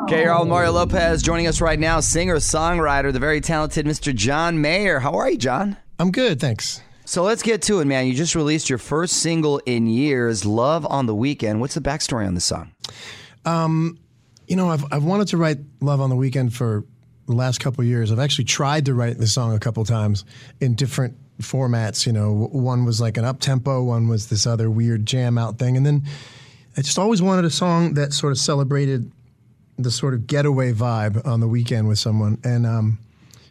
Okay, 0.03 0.23
you're 0.25 0.33
all 0.33 0.47
Mario 0.47 0.73
Lopez 0.73 1.23
joining 1.23 1.47
us 1.47 1.61
right 1.61 1.79
now. 1.79 2.01
Singer, 2.01 2.39
songwriter, 2.39 3.13
the 3.13 3.21
very 3.21 3.41
talented 3.41 3.87
Mr. 3.87 4.13
John 4.13 4.61
Mayer. 4.61 4.99
How 4.99 5.13
are 5.13 5.31
you, 5.31 5.39
John? 5.39 5.77
I'm 6.01 6.11
good, 6.11 6.41
thanks. 6.41 6.83
So 7.05 7.23
let's 7.23 7.45
get 7.45 7.63
to 7.63 7.79
it, 7.79 7.85
man. 7.85 8.09
You 8.09 8.15
just 8.15 8.35
released 8.35 8.69
your 8.69 8.81
first 8.81 9.19
single 9.19 9.59
in 9.59 9.87
years, 9.87 10.45
Love 10.45 10.85
on 10.87 11.07
the 11.07 11.15
Weekend. 11.15 11.61
What's 11.61 11.75
the 11.75 11.81
backstory 11.81 12.27
on 12.27 12.35
the 12.35 12.41
song? 12.41 12.73
Um, 13.45 14.01
You 14.49 14.57
know, 14.57 14.71
I've 14.71 14.85
I've 14.91 15.05
wanted 15.05 15.29
to 15.29 15.37
write 15.37 15.59
"Love 15.81 16.01
on 16.01 16.11
the 16.11 16.17
Weekend" 16.17 16.55
for 16.55 16.85
the 17.27 17.35
last 17.35 17.61
couple 17.61 17.85
years. 17.85 18.11
I've 18.11 18.19
actually 18.19 18.47
tried 18.47 18.87
to 18.87 18.95
write 18.95 19.19
the 19.19 19.27
song 19.27 19.55
a 19.55 19.59
couple 19.59 19.85
times 19.85 20.25
in 20.61 20.75
different 20.75 21.17
formats. 21.41 22.07
You 22.07 22.13
know, 22.13 22.49
one 22.51 22.85
was 22.85 23.01
like 23.01 23.17
an 23.17 23.25
up 23.25 23.41
tempo, 23.41 23.83
one 23.83 24.09
was 24.09 24.29
this 24.29 24.47
other 24.47 24.71
weird 24.71 25.07
jam 25.07 25.39
out 25.39 25.59
thing, 25.59 25.77
and 25.77 25.85
then 25.85 26.03
I 26.77 26.83
just 26.83 26.99
always 26.99 27.21
wanted 27.21 27.45
a 27.45 27.51
song 27.51 27.95
that 27.95 28.13
sort 28.13 28.33
of 28.33 28.39
celebrated 28.39 29.13
the 29.79 29.91
sort 29.91 30.15
of 30.15 30.27
getaway 30.27 30.73
vibe 30.73 31.25
on 31.27 31.41
the 31.41 31.49
weekend 31.49 31.87
with 31.87 31.99
someone, 31.99 32.39
and 32.43 32.67
um, 32.67 32.99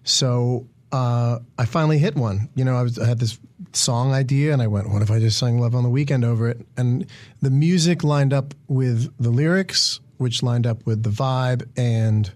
so 0.03 0.65
uh, 0.91 1.39
I 1.57 1.65
finally 1.65 1.99
hit 1.99 2.15
one. 2.15 2.49
You 2.55 2.65
know, 2.65 2.75
I, 2.75 2.81
was, 2.81 2.97
I 2.97 3.05
had 3.05 3.19
this 3.19 3.39
song 3.73 4.13
idea, 4.13 4.53
and 4.53 4.61
I 4.61 4.67
went, 4.67 4.89
"What 4.89 5.01
if 5.01 5.11
I 5.11 5.19
just 5.19 5.37
sang 5.37 5.59
Love 5.59 5.75
on 5.75 5.83
the 5.83 5.89
Weekend 5.89 6.25
over 6.25 6.49
it?" 6.49 6.65
And 6.75 7.05
the 7.41 7.51
music 7.51 8.03
lined 8.03 8.33
up 8.33 8.53
with 8.67 9.13
the 9.19 9.29
lyrics, 9.29 9.99
which 10.17 10.43
lined 10.43 10.67
up 10.67 10.85
with 10.85 11.03
the 11.03 11.09
vibe, 11.09 11.67
and 11.77 12.31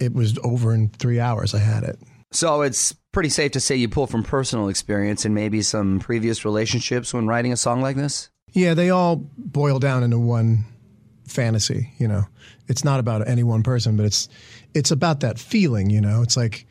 it 0.00 0.12
was 0.12 0.38
over 0.44 0.74
in 0.74 0.88
three 0.88 1.20
hours. 1.20 1.54
I 1.54 1.58
had 1.58 1.82
it. 1.82 1.98
So 2.32 2.62
it's 2.62 2.92
pretty 3.12 3.28
safe 3.28 3.52
to 3.52 3.60
say 3.60 3.76
you 3.76 3.88
pull 3.88 4.06
from 4.06 4.22
personal 4.22 4.68
experience 4.68 5.24
and 5.24 5.34
maybe 5.34 5.62
some 5.62 6.00
previous 6.00 6.44
relationships 6.44 7.14
when 7.14 7.26
writing 7.26 7.52
a 7.52 7.56
song 7.56 7.80
like 7.80 7.96
this. 7.96 8.30
Yeah, 8.52 8.74
they 8.74 8.90
all 8.90 9.16
boil 9.36 9.78
down 9.78 10.02
into 10.02 10.18
one 10.18 10.64
fantasy. 11.26 11.92
You 11.98 12.08
know, 12.08 12.24
it's 12.68 12.84
not 12.84 13.00
about 13.00 13.26
any 13.26 13.42
one 13.42 13.62
person, 13.62 13.96
but 13.96 14.06
it's 14.06 14.28
it's 14.74 14.90
about 14.90 15.20
that 15.20 15.38
feeling. 15.38 15.90
You 15.90 16.00
know, 16.00 16.22
it's 16.22 16.36
like 16.36 16.66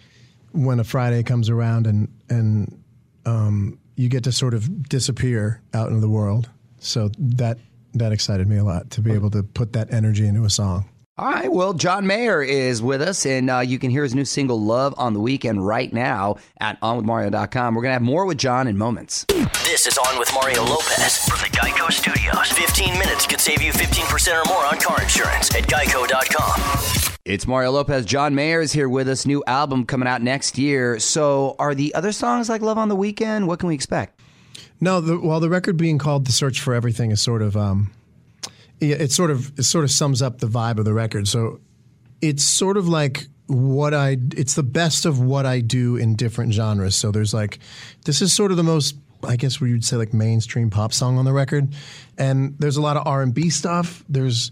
when 0.52 0.80
a 0.80 0.84
Friday 0.84 1.24
comes 1.24 1.50
around 1.50 1.88
and 1.88 2.08
and 2.30 2.84
um, 3.26 3.80
you 3.96 4.10
get 4.10 4.24
to 4.26 4.32
sort 4.32 4.54
of 4.54 4.88
disappear 4.90 5.62
out 5.74 5.90
into 5.90 6.02
the 6.02 6.10
world. 6.10 6.50
So 6.80 7.10
that 7.18 7.58
that 8.00 8.12
excited 8.12 8.48
me 8.48 8.58
a 8.58 8.64
lot 8.64 8.90
to 8.92 9.02
be 9.02 9.12
able 9.12 9.30
to 9.32 9.44
put 9.44 9.74
that 9.74 9.94
energy 9.94 10.28
into 10.28 10.44
a 10.44 10.50
song. 10.50 10.86
All 11.18 11.32
right. 11.32 11.50
Well, 11.50 11.74
John 11.74 12.06
Mayer 12.06 12.44
is 12.44 12.82
with 12.82 13.02
us, 13.02 13.26
and 13.26 13.50
uh, 13.50 13.60
you 13.60 13.80
can 13.80 13.90
hear 13.90 14.04
his 14.04 14.14
new 14.14 14.26
single 14.26 14.62
"Love 14.62 14.94
on 14.98 15.14
the 15.14 15.22
Weekend" 15.22 15.66
right 15.66 15.92
now 15.94 16.36
at 16.60 16.80
OnWithMario.com. 16.82 17.74
We're 17.74 17.84
gonna 17.84 17.94
have 17.94 18.02
more 18.02 18.26
with 18.26 18.38
John 18.38 18.68
in 18.68 18.78
moments. 18.78 19.26
This 19.64 19.88
is 19.88 19.98
On 19.98 20.20
with 20.20 20.30
Mario 20.34 20.64
Lopez 20.66 21.20
from 21.30 21.40
the 21.40 21.58
Geico 21.58 21.90
Studios. 21.90 22.52
15 22.52 23.00
minutes 23.00 23.26
could 23.26 23.40
save 23.40 23.62
you 23.62 23.72
15% 23.72 24.46
or 24.46 24.50
more 24.50 24.66
on 24.66 24.78
car 24.78 25.02
insurance 25.02 25.56
at 25.56 25.64
geico.com. 25.64 27.14
It's 27.24 27.48
Mario 27.48 27.72
Lopez. 27.72 28.06
John 28.06 28.36
Mayer 28.36 28.60
is 28.60 28.74
here 28.74 28.90
with 28.90 29.08
us. 29.08 29.26
New 29.26 29.42
album 29.48 29.86
coming 29.86 30.10
out 30.10 30.22
next 30.22 30.58
year. 30.58 31.00
So, 31.00 31.56
are 31.60 31.74
the 31.74 31.96
other 31.96 32.12
songs 32.12 32.50
like 32.50 32.62
"Love 32.62 32.78
on 32.78 32.90
the 32.90 32.96
Weekend"? 32.96 33.48
What 33.48 33.60
can 33.60 33.70
we 33.70 33.76
expect? 33.76 34.20
No, 34.80 35.02
the, 35.02 35.40
the 35.40 35.50
record 35.50 35.78
being 35.78 35.98
called 35.98 36.26
"The 36.26 36.32
Search 36.32 36.60
for 36.60 36.74
Everything" 36.74 37.12
is 37.12 37.22
sort 37.22 37.42
of 37.42 37.56
um, 37.56 37.92
it, 38.80 39.02
it 39.02 39.12
sort 39.12 39.32
of 39.32 39.58
it 39.58 39.64
sort 39.64 39.84
of 39.84 39.92
sums 39.92 40.22
up 40.22 40.40
the 40.40 40.48
vibe 40.48 40.78
of 40.78 40.86
the 40.86 40.94
record. 40.94 41.28
So 41.28 41.60
it's 42.22 42.44
sort 42.44 42.78
of 42.78 42.88
like 42.88 43.28
what 43.48 43.94
I 43.94 44.18
it's 44.36 44.56
the 44.56 44.64
best 44.64 45.06
of 45.06 45.20
what 45.20 45.46
I 45.46 45.60
do 45.60 45.96
in 45.96 46.16
different 46.16 46.54
genres. 46.54 46.96
So 46.96 47.12
there's 47.12 47.34
like 47.34 47.60
this 48.06 48.22
is 48.22 48.34
sort 48.34 48.52
of 48.52 48.58
the 48.58 48.64
most 48.64 48.96
I 49.24 49.36
guess 49.36 49.60
what 49.60 49.68
you'd 49.68 49.86
say 49.86 49.98
like 49.98 50.14
mainstream 50.14 50.70
pop 50.70 50.94
song 50.94 51.18
on 51.18 51.26
the 51.26 51.34
record, 51.34 51.74
and 52.18 52.56
there's 52.60 52.78
a 52.78 52.82
lot 52.82 52.98
of 52.98 53.08
R 53.08 53.22
and 53.22 53.34
B 53.34 53.50
stuff. 53.50 54.04
There's 54.10 54.52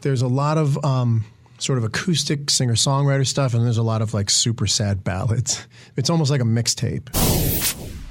there's 0.00 0.22
a 0.22 0.28
lot 0.28 0.58
of 0.58 0.82
um, 0.84 1.24
sort 1.58 1.78
of 1.78 1.84
acoustic 1.84 2.50
singer 2.50 2.74
songwriter 2.74 3.26
stuff, 3.26 3.54
and 3.54 3.64
there's 3.64 3.78
a 3.78 3.82
lot 3.82 4.02
of 4.02 4.14
like 4.14 4.30
super 4.30 4.66
sad 4.66 5.04
ballads. 5.04 5.66
It's 5.96 6.10
almost 6.10 6.30
like 6.30 6.40
a 6.40 6.44
mixtape. 6.44 7.08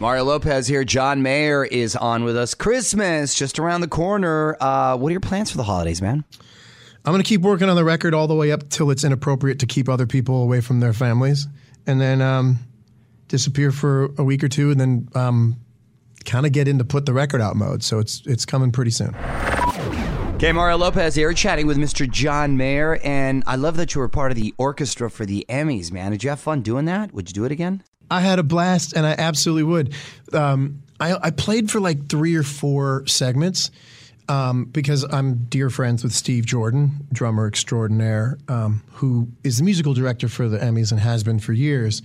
Mario 0.03 0.25
Lopez 0.25 0.67
here. 0.67 0.83
John 0.83 1.22
Mayer 1.22 1.63
is 1.63 1.95
on 1.95 2.25
with 2.25 2.36
us. 2.36 2.53
Christmas 2.55 3.33
just 3.33 3.57
around 3.57 3.79
the 3.79 3.88
corner. 3.88 4.57
Uh, 4.60 4.98
what 4.98 5.07
are 5.07 5.12
your 5.12 5.22
plans 5.22 5.50
for 5.50 5.55
the 5.55 5.63
holidays, 5.63 6.01
man? 6.01 6.25
I'm 7.05 7.13
going 7.13 7.24
to 7.24 7.25
keep 7.25 7.39
working 7.39 7.69
on 7.69 7.77
the 7.77 7.86
record 7.86 8.13
all 8.13 8.27
the 8.27 8.36
way 8.36 8.51
up 8.51 8.67
till 8.67 8.91
it's 8.91 9.05
inappropriate 9.05 9.60
to 9.60 9.65
keep 9.65 9.88
other 9.88 10.05
people 10.05 10.43
away 10.43 10.60
from 10.60 10.81
their 10.81 10.91
families, 10.91 11.48
and 11.88 12.01
then 12.01 12.22
um, 12.22 12.60
disappear 13.29 13.72
for 13.72 14.10
a 14.17 14.25
week 14.25 14.43
or 14.43 14.50
two, 14.50 14.72
and 14.72 14.81
then 14.81 15.07
um, 15.15 15.55
kind 16.25 16.45
of 16.45 16.51
get 16.51 16.67
into 16.67 16.83
put 16.83 17.05
the 17.05 17.13
record 17.13 17.39
out 17.39 17.55
mode. 17.55 17.81
So 17.81 18.00
it's 18.00 18.24
it's 18.25 18.45
coming 18.45 18.74
pretty 18.74 18.91
soon. 18.91 19.15
Okay, 20.36 20.51
Mario 20.51 20.75
Lopez 20.75 21.15
here, 21.15 21.31
chatting 21.31 21.65
with 21.65 21.77
Mr. 21.77 22.12
John 22.12 22.57
Mayer, 22.57 23.00
and 23.05 23.41
I 23.48 23.55
love 23.55 23.77
that 23.77 23.95
you 23.95 24.01
were 24.01 24.10
part 24.10 24.33
of 24.33 24.36
the 24.36 24.53
orchestra 24.57 25.10
for 25.10 25.25
the 25.25 25.45
Emmys, 25.48 25.93
man. 25.93 26.12
Did 26.12 26.25
you 26.25 26.29
have 26.29 26.41
fun 26.41 26.62
doing 26.62 26.83
that? 26.83 27.13
Would 27.13 27.29
you 27.29 27.33
do 27.33 27.45
it 27.45 27.53
again? 27.53 27.83
I 28.10 28.22
had 28.22 28.39
a 28.39 28.43
blast, 28.43 28.93
and 28.93 29.05
I 29.05 29.15
absolutely 29.17 29.63
would. 29.63 29.93
Um, 30.33 30.83
I, 31.00 31.15
I 31.22 31.31
played 31.31 31.72
for 31.72 31.79
like 31.79 32.07
three 32.07 32.36
or 32.36 32.43
four 32.43 33.05
segments. 33.07 33.72
Um, 34.29 34.65
because 34.65 35.03
I'm 35.03 35.48
dear 35.50 35.69
friends 35.69 36.01
with 36.01 36.13
Steve 36.13 36.45
Jordan, 36.45 37.05
drummer 37.12 37.45
extraordinaire, 37.45 38.38
um, 38.48 38.81
who 38.93 39.27
is 39.43 39.57
the 39.57 39.65
musical 39.65 39.93
director 39.93 40.29
for 40.29 40.48
the 40.48 40.60
Emmys 40.60 40.91
and 40.91 41.01
has 41.01 41.25
been 41.25 41.39
for 41.39 41.51
years. 41.51 42.01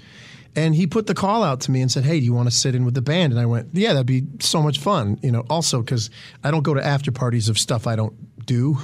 And 0.57 0.75
he 0.75 0.89
put 0.89 1.07
the 1.07 1.15
call 1.15 1.45
out 1.45 1.61
to 1.61 1.71
me 1.71 1.81
and 1.81 1.93
said, 1.93 2.05
"Hey, 2.05 2.19
do 2.19 2.27
you 2.27 2.33
want 2.33 2.51
to 2.51 2.55
sit 2.55 2.75
in 2.75 2.85
with 2.85 2.95
the 2.95 3.03
band?" 3.03 3.33
And 3.33 3.41
I 3.41 3.47
went, 3.47 3.69
"Yeah, 3.73 3.93
that'd 3.93 4.07
be 4.07 4.25
so 4.41 4.61
much 4.61 4.81
fun." 4.81 5.21
You 5.23 5.31
know, 5.31 5.45
also 5.49 5.81
because 5.81 6.11
I 6.43 6.51
don't 6.51 6.65
go 6.65 6.75
to 6.75 6.85
after 6.85 7.13
parties 7.13 7.49
of 7.49 7.57
stuff 7.57 7.87
I 7.87 7.95
don't 7.95 8.17
do. 8.45 8.79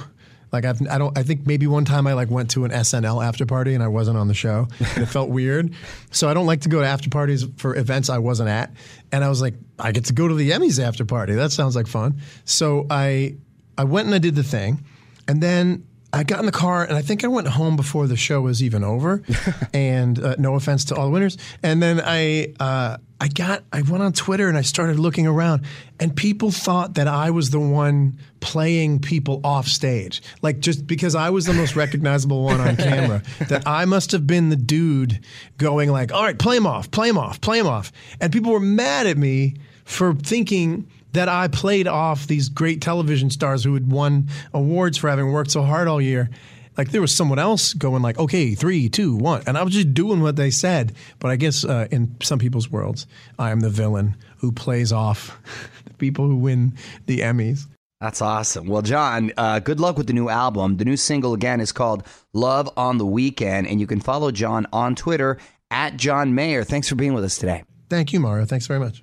Like 0.51 0.65
I've, 0.65 0.81
I 0.87 0.97
don't. 0.97 1.17
I 1.17 1.23
think 1.23 1.45
maybe 1.45 1.67
one 1.67 1.85
time 1.85 2.07
I 2.07 2.13
like 2.13 2.29
went 2.29 2.51
to 2.51 2.65
an 2.65 2.71
SNL 2.71 3.25
after 3.25 3.45
party 3.45 3.73
and 3.73 3.83
I 3.83 3.87
wasn't 3.87 4.17
on 4.17 4.27
the 4.27 4.33
show. 4.33 4.67
And 4.79 4.97
it 5.03 5.07
felt 5.07 5.29
weird. 5.29 5.73
So 6.11 6.29
I 6.29 6.33
don't 6.33 6.45
like 6.45 6.61
to 6.61 6.69
go 6.69 6.81
to 6.81 6.87
after 6.87 7.09
parties 7.09 7.45
for 7.57 7.75
events 7.75 8.09
I 8.09 8.19
wasn't 8.19 8.49
at. 8.49 8.71
And 9.11 9.23
I 9.23 9.29
was 9.29 9.41
like, 9.41 9.55
I 9.79 9.91
get 9.91 10.05
to 10.05 10.13
go 10.13 10.27
to 10.27 10.33
the 10.33 10.51
Emmys 10.51 10.83
after 10.83 11.05
party. 11.05 11.33
That 11.33 11.51
sounds 11.51 11.75
like 11.75 11.87
fun. 11.87 12.21
So 12.45 12.85
I, 12.89 13.35
I 13.77 13.83
went 13.83 14.07
and 14.07 14.15
I 14.15 14.19
did 14.19 14.35
the 14.35 14.43
thing, 14.43 14.83
and 15.27 15.41
then 15.41 15.85
I 16.15 16.23
got 16.23 16.39
in 16.39 16.45
the 16.45 16.51
car 16.53 16.85
and 16.85 16.95
I 16.95 17.01
think 17.01 17.25
I 17.25 17.27
went 17.27 17.47
home 17.47 17.75
before 17.75 18.07
the 18.07 18.15
show 18.15 18.39
was 18.39 18.63
even 18.63 18.85
over. 18.85 19.21
and 19.73 20.17
uh, 20.17 20.35
no 20.39 20.55
offense 20.55 20.85
to 20.85 20.95
all 20.95 21.05
the 21.05 21.11
winners. 21.11 21.37
And 21.61 21.83
then 21.83 22.01
I 22.03 22.53
uh, 22.59 22.97
I 23.19 23.29
got 23.29 23.63
I 23.71 23.81
went 23.81 24.03
on 24.03 24.11
Twitter 24.11 24.49
and 24.49 24.57
I 24.57 24.61
started 24.61 24.99
looking 24.99 25.25
around 25.25 25.65
and 25.99 26.15
people 26.15 26.51
thought 26.51 26.95
that 26.95 27.07
I 27.07 27.31
was 27.31 27.49
the 27.49 27.59
one 27.59 28.19
playing 28.41 28.99
people 28.99 29.39
off 29.43 29.67
stage. 29.67 30.21
Like 30.41 30.59
just 30.59 30.85
because 30.85 31.15
I 31.15 31.29
was 31.29 31.45
the 31.45 31.53
most 31.53 31.75
recognizable 31.75 32.43
one 32.43 32.59
on 32.59 32.75
camera, 32.75 33.23
that 33.47 33.65
I 33.65 33.85
must 33.85 34.11
have 34.11 34.27
been 34.27 34.49
the 34.49 34.57
dude 34.57 35.23
going 35.57 35.89
like, 35.89 36.11
"All 36.11 36.23
right, 36.23 36.37
play 36.37 36.57
him 36.57 36.67
off, 36.67 36.91
play 36.91 37.07
him 37.07 37.17
off, 37.17 37.39
play 37.39 37.59
him 37.59 37.67
off." 37.67 37.91
And 38.19 38.33
people 38.33 38.51
were 38.51 38.59
mad 38.59 39.07
at 39.07 39.17
me 39.17 39.55
for 39.85 40.13
thinking 40.13 40.87
that 41.13 41.29
I 41.29 41.47
played 41.47 41.87
off 41.87 42.27
these 42.27 42.49
great 42.49 42.81
television 42.81 43.29
stars 43.29 43.63
who 43.63 43.73
had 43.73 43.89
won 43.89 44.29
awards 44.53 44.97
for 44.97 45.09
having 45.09 45.31
worked 45.31 45.51
so 45.51 45.63
hard 45.63 45.87
all 45.87 46.01
year. 46.01 46.29
Like 46.77 46.91
there 46.91 47.01
was 47.01 47.13
someone 47.15 47.39
else 47.39 47.73
going 47.73 48.01
like, 48.01 48.19
okay, 48.19 48.53
three, 48.55 48.89
two, 48.89 49.15
one, 49.15 49.43
and 49.47 49.57
I 49.57 49.63
was 49.63 49.73
just 49.73 49.93
doing 49.93 50.21
what 50.21 50.35
they 50.35 50.51
said. 50.51 50.93
But 51.19 51.31
I 51.31 51.35
guess 51.35 51.63
uh, 51.63 51.87
in 51.91 52.15
some 52.21 52.39
people's 52.39 52.69
worlds, 52.69 53.07
I 53.39 53.51
am 53.51 53.61
the 53.61 53.69
villain 53.69 54.15
who 54.37 54.51
plays 54.51 54.91
off 54.91 55.37
the 55.85 55.93
people 55.93 56.27
who 56.27 56.37
win 56.37 56.73
the 57.05 57.19
Emmys. 57.19 57.67
That's 58.01 58.21
awesome. 58.21 58.67
Well, 58.67 58.81
John, 58.81 59.31
uh, 59.37 59.59
good 59.59 59.79
luck 59.79 59.97
with 59.97 60.07
the 60.07 60.13
new 60.13 60.29
album. 60.29 60.77
The 60.77 60.85
new 60.85 60.97
single 60.97 61.33
again 61.33 61.61
is 61.61 61.71
called 61.71 62.03
"Love 62.33 62.69
on 62.75 62.97
the 62.97 63.05
Weekend," 63.05 63.67
and 63.67 63.79
you 63.79 63.87
can 63.87 64.01
follow 64.01 64.31
John 64.31 64.67
on 64.73 64.95
Twitter 64.95 65.37
at 65.71 65.95
John 65.97 66.35
Mayer. 66.35 66.63
Thanks 66.63 66.89
for 66.89 66.95
being 66.95 67.13
with 67.13 67.23
us 67.23 67.37
today. 67.37 67.63
Thank 67.89 68.11
you, 68.13 68.19
Mario. 68.19 68.45
Thanks 68.45 68.67
very 68.67 68.79
much. 68.79 69.01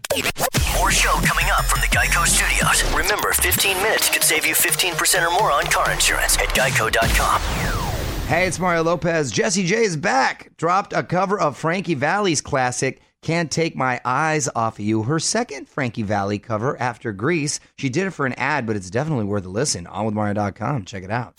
More 0.77 0.91
show 0.91 1.19
Geico 1.93 2.27
Studios. 2.27 2.83
Remember, 2.95 3.35
15 3.35 3.77
minutes 3.77 4.09
could 4.09 4.23
save 4.25 4.47
you 4.47 4.55
15% 4.55 5.29
or 5.29 5.31
more 5.39 5.53
on 5.53 5.65
car 5.65 5.93
insurance 5.93 6.39
at 6.39 6.49
geico.com. 6.49 7.39
Hey, 8.29 8.47
it's 8.47 8.59
Mario 8.59 8.83
Lopez. 8.83 9.31
Jessie 9.31 9.67
J 9.67 9.85
is 9.85 9.99
back. 9.99 10.57
Dropped 10.57 10.95
a 10.95 11.03
cover 11.03 11.39
of 11.39 11.55
Frankie 11.55 11.93
Valli's 11.93 12.41
classic, 12.41 13.03
Can't 13.23 13.53
Take 13.53 13.77
My 13.77 14.01
Eyes 14.05 14.49
Off 14.57 14.81
of 14.81 14.85
You. 14.85 15.05
Her 15.05 15.21
second 15.21 15.69
Frankie 15.69 16.03
Valli 16.03 16.41
cover 16.41 16.77
after 16.81 17.13
Grease. 17.13 17.61
She 17.79 17.89
did 17.89 18.09
it 18.09 18.11
for 18.11 18.27
an 18.27 18.33
ad, 18.33 18.67
but 18.67 18.75
it's 18.75 18.91
definitely 18.91 19.27
worth 19.27 19.47
a 19.47 19.49
listen. 19.49 19.87
On 19.87 20.05
with 20.05 20.15
OnWithMario.com. 20.17 20.87
Check 20.87 21.05
it 21.05 21.11
out. 21.13 21.35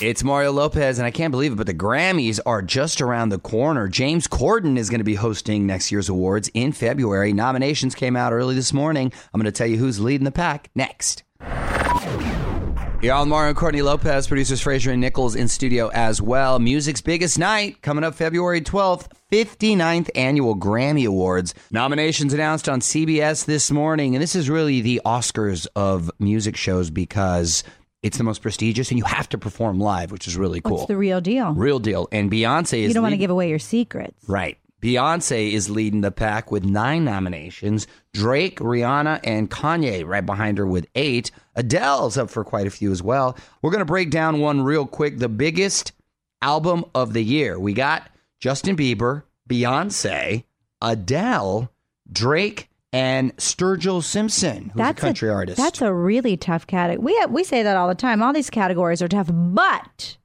It's 0.00 0.22
Mario 0.22 0.52
Lopez, 0.52 0.98
and 0.98 1.06
I 1.06 1.10
can't 1.10 1.32
believe 1.32 1.52
it, 1.52 1.56
but 1.56 1.66
the 1.66 1.74
Grammys 1.74 2.38
are 2.46 2.62
just 2.62 3.00
around 3.00 3.30
the 3.30 3.40
corner. 3.40 3.88
James 3.88 4.28
Corden 4.28 4.78
is 4.78 4.88
going 4.88 5.00
to 5.00 5.04
be 5.04 5.16
hosting 5.16 5.66
next 5.66 5.90
year's 5.90 6.08
awards 6.08 6.48
in 6.54 6.70
February. 6.70 7.32
Nominations 7.32 7.96
came 7.96 8.14
out 8.14 8.32
early 8.32 8.54
this 8.54 8.72
morning. 8.72 9.12
I'm 9.32 9.40
going 9.40 9.52
to 9.52 9.56
tell 9.56 9.66
you 9.66 9.78
who's 9.78 9.98
leading 9.98 10.24
the 10.24 10.30
pack 10.30 10.70
next. 10.76 11.24
Y'all, 13.04 13.26
Mario 13.26 13.50
and 13.50 13.56
Courtney 13.58 13.82
Lopez, 13.82 14.26
producers 14.26 14.62
Fraser 14.62 14.90
and 14.90 14.98
Nichols 14.98 15.36
in 15.36 15.46
studio 15.46 15.88
as 15.88 16.22
well. 16.22 16.58
Music's 16.58 17.02
biggest 17.02 17.38
night 17.38 17.82
coming 17.82 18.02
up 18.02 18.14
February 18.14 18.62
12th, 18.62 19.08
59th 19.30 20.08
annual 20.14 20.56
Grammy 20.56 21.06
Awards. 21.06 21.52
Nominations 21.70 22.32
announced 22.32 22.66
on 22.66 22.80
CBS 22.80 23.44
this 23.44 23.70
morning, 23.70 24.14
and 24.14 24.22
this 24.22 24.34
is 24.34 24.48
really 24.48 24.80
the 24.80 25.02
Oscars 25.04 25.66
of 25.76 26.10
music 26.18 26.56
shows 26.56 26.88
because 26.88 27.62
it's 28.02 28.16
the 28.16 28.24
most 28.24 28.40
prestigious 28.40 28.88
and 28.88 28.96
you 28.96 29.04
have 29.04 29.28
to 29.28 29.36
perform 29.36 29.78
live, 29.78 30.10
which 30.10 30.26
is 30.26 30.38
really 30.38 30.62
cool. 30.62 30.76
What's 30.76 30.88
the 30.88 30.96
real 30.96 31.20
deal? 31.20 31.52
Real 31.52 31.80
deal. 31.80 32.08
And 32.10 32.32
Beyonce 32.32 32.78
is 32.78 32.88
you 32.88 32.94
don't 32.94 33.02
want 33.02 33.12
to 33.12 33.18
give 33.18 33.30
away 33.30 33.50
your 33.50 33.58
secrets. 33.58 34.26
Right. 34.26 34.56
Beyonce 34.84 35.52
is 35.52 35.70
leading 35.70 36.02
the 36.02 36.10
pack 36.10 36.50
with 36.50 36.62
nine 36.62 37.06
nominations. 37.06 37.86
Drake, 38.12 38.58
Rihanna, 38.58 39.20
and 39.24 39.50
Kanye 39.50 40.06
right 40.06 40.24
behind 40.24 40.58
her 40.58 40.66
with 40.66 40.86
eight. 40.94 41.30
Adele's 41.56 42.18
up 42.18 42.28
for 42.28 42.44
quite 42.44 42.66
a 42.66 42.70
few 42.70 42.92
as 42.92 43.02
well. 43.02 43.34
We're 43.62 43.70
going 43.70 43.78
to 43.78 43.86
break 43.86 44.10
down 44.10 44.40
one 44.40 44.60
real 44.60 44.86
quick. 44.86 45.18
The 45.18 45.30
biggest 45.30 45.92
album 46.42 46.84
of 46.94 47.14
the 47.14 47.24
year. 47.24 47.58
We 47.58 47.72
got 47.72 48.10
Justin 48.40 48.76
Bieber, 48.76 49.22
Beyonce, 49.48 50.44
Adele, 50.82 51.72
Drake, 52.12 52.68
and 52.92 53.34
Sturgill 53.38 54.02
Simpson, 54.02 54.70
who's 54.74 54.86
a 54.86 54.92
country 54.92 55.30
artist. 55.30 55.56
That's 55.56 55.80
a 55.80 55.94
really 55.94 56.36
tough 56.36 56.66
category. 56.66 57.02
We 57.02 57.16
have, 57.20 57.30
we 57.30 57.42
say 57.42 57.62
that 57.62 57.78
all 57.78 57.88
the 57.88 57.94
time. 57.94 58.22
All 58.22 58.34
these 58.34 58.50
categories 58.50 59.00
are 59.00 59.08
tough, 59.08 59.30
but 59.32 60.18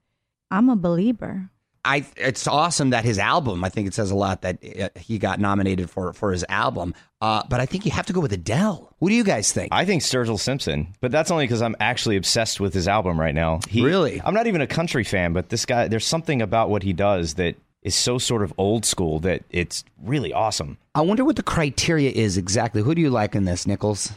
I'm 0.52 0.68
a 0.68 0.76
believer. 0.76 1.50
I 1.86 2.06
it's 2.18 2.48
awesome 2.48 2.92
that 2.92 3.06
his 3.06 3.20
album. 3.20 3.64
I 3.64 3.70
think 3.70 3.88
it 3.88 3.94
says 3.94 4.12
a 4.12 4.16
lot 4.16 4.42
that 4.42 4.60
uh, 4.80 4.90
he 5.00 5.18
got 5.18 5.40
nominated 5.40 5.90
for 5.90 6.14
for 6.14 6.32
his 6.32 6.46
album. 6.50 6.94
Uh, 7.22 7.44
but 7.50 7.60
I 7.60 7.66
think 7.66 7.86
you 7.86 7.92
have 7.92 8.06
to 8.08 8.14
go 8.14 8.20
with 8.20 8.32
Adele. 8.34 8.94
What 9.00 9.10
do 9.10 9.16
you 9.16 9.24
guys 9.24 9.52
think? 9.52 9.70
I 9.74 9.86
think 9.86 10.02
Sturgill 10.02 10.40
Simpson, 10.40 10.94
but 11.02 11.12
that's 11.12 11.32
only 11.32 11.46
because 11.46 11.62
I'm 11.62 11.76
actually 11.80 12.16
obsessed 12.16 12.60
with 12.60 12.74
his 12.74 12.88
album 12.88 13.20
right 13.20 13.36
now. 13.36 13.60
He, 13.68 13.84
Really? 13.84 14.22
I'm 14.24 14.34
not 14.34 14.48
even 14.48 14.62
a 14.62 14.68
country 14.68 15.04
fan, 15.04 15.34
but 15.34 15.50
this 15.50 15.66
guy, 15.66 15.88
there's 15.88 16.06
something 16.06 16.42
about 16.42 16.70
what 16.70 16.84
he 16.84 16.94
does 16.94 17.34
that 17.36 17.56
is 17.82 17.96
so 17.96 18.18
sort 18.18 18.44
of 18.44 18.54
old 18.58 18.86
school 18.86 19.20
that 19.22 19.44
it's 19.50 19.84
really 20.04 20.34
awesome. 20.34 20.78
I 20.96 21.02
wonder 21.02 21.24
what 21.24 21.36
the 21.36 21.44
criteria 21.44 22.12
is 22.12 22.38
exactly. 22.38 22.82
Who 22.82 22.94
do 22.96 23.02
you 23.02 23.10
like 23.10 23.36
in 23.36 23.46
this, 23.46 23.66
Nichols? 23.66 24.12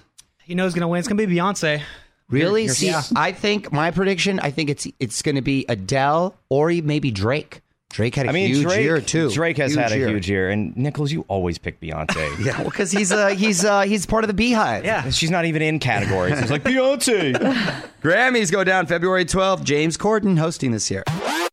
You 0.47 0.55
know 0.57 0.65
who's 0.65 0.75
gonna 0.75 0.89
win? 0.89 0.99
It's 0.99 1.09
gonna 1.09 1.25
be 1.25 1.35
Beyonce. 1.35 1.83
Really? 2.33 2.63
you're- 2.63 2.75
See, 2.75 2.87
yeah. 2.87 3.03
I 3.15 3.33
think 3.33 3.71
my 3.73 3.91
prediction. 3.91 4.41
I 4.41 4.51
think 4.51 4.71
it's 4.71 4.87
it's 4.99 5.23
going 5.23 5.37
to 5.37 5.43
be 5.43 5.65
Adele 5.69 6.35
or 6.49 6.69
maybe 6.69 7.11
Drake. 7.11 7.61
Drake 7.91 8.15
had 8.15 8.25
a 8.25 8.31
I 8.31 8.33
mean, 8.33 8.47
huge 8.49 8.63
Drake, 8.63 8.81
year 8.81 9.01
too. 9.03 9.31
Drake 9.31 9.59
has 9.59 9.73
Huge 9.73 9.83
had 9.83 9.93
a 9.93 9.99
year. 9.99 10.09
huge 10.09 10.31
year, 10.31 10.49
and 10.49 10.75
Nichols, 10.79 11.13
you 11.13 11.27
always 11.29 11.59
pick 11.59 11.79
Beyonce. 11.79 12.39
Yeah, 12.43 12.57
well, 12.63 12.71
because 12.71 12.91
he's 12.91 13.13
uh 13.13 13.29
he's 13.29 13.67
uh 13.67 13.83
he's 13.83 14.07
part 14.07 14.25
of 14.25 14.35
the 14.35 14.53
BeyHive. 14.53 14.85
Yeah. 14.85 15.11
She's 15.11 15.31
not 15.31 15.45
even 15.45 15.61
in 15.61 15.79
categories. 15.79 16.39
It's 16.39 16.51
like 16.51 16.63
Beyonce. 16.65 17.35
Grammys 18.03 18.51
go 18.51 18.65
down 18.65 18.87
February 18.87 19.27
12th. 19.27 19.63
James 19.65 19.99
Corden 19.99 20.39
hosting 20.39 20.71
this 20.73 20.91
year. 20.91 21.05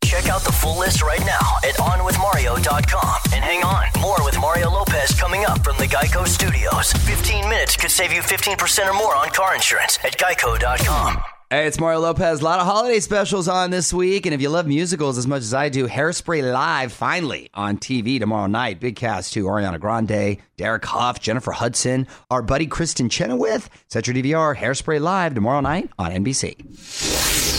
Check 0.10 0.28
out 0.28 0.42
the 0.42 0.52
full 0.52 0.80
list 0.80 1.04
right 1.04 1.20
now 1.20 1.58
at 1.64 1.76
OnWithMario.com. 1.76 3.16
And 3.32 3.44
hang 3.46 3.64
on, 3.64 3.86
more 4.02 4.18
with 4.26 4.40
Mario 4.40 4.72
Lopez 4.72 5.14
coming 5.14 5.46
up 5.46 5.64
from 5.64 5.78
the 5.78 5.84
Geico 5.84 6.28
Studios. 6.28 6.92
15 6.94 7.48
minutes 7.48 7.78
could 7.78 7.92
save 7.92 8.12
you 8.12 8.22
15% 8.22 8.90
or 8.90 8.94
more 8.96 9.16
on 9.16 9.30
car 9.30 9.54
insurance 9.54 10.00
at 10.04 10.18
Geico.com. 10.18 11.22
Hey, 11.52 11.68
it's 11.68 11.80
Mario 11.80 12.00
Lopez. 12.00 12.42
A 12.42 12.44
lot 12.44 12.60
of 12.60 12.66
holiday 12.66 13.00
specials 13.00 13.48
on 13.48 13.70
this 13.70 13.94
week. 13.94 14.26
And 14.26 14.34
if 14.34 14.42
you 14.42 14.50
love 14.50 14.66
musicals 14.66 15.20
as 15.20 15.28
much 15.28 15.44
as 15.44 15.54
I 15.54 15.70
do, 15.70 15.88
Hairspray 15.88 16.52
Live 16.52 16.92
finally 16.92 17.52
on 17.54 17.78
TV 17.78 18.20
tomorrow 18.20 18.48
night. 18.48 18.80
Big 18.80 18.96
cast 18.96 19.34
too. 19.34 19.44
Ariana 19.44 19.80
Grande, 19.80 20.38
Derek 20.58 20.86
Hough, 20.86 21.20
Jennifer 21.20 21.52
Hudson, 21.52 22.08
our 22.32 22.42
buddy 22.42 22.66
Kristin 22.66 23.12
Chenoweth. 23.12 23.70
Set 23.90 24.08
your 24.08 24.16
DVR. 24.16 24.58
Hairspray 24.58 25.00
Live 25.00 25.36
tomorrow 25.36 25.62
night 25.62 25.92
on 26.00 26.12
NBC. 26.12 27.59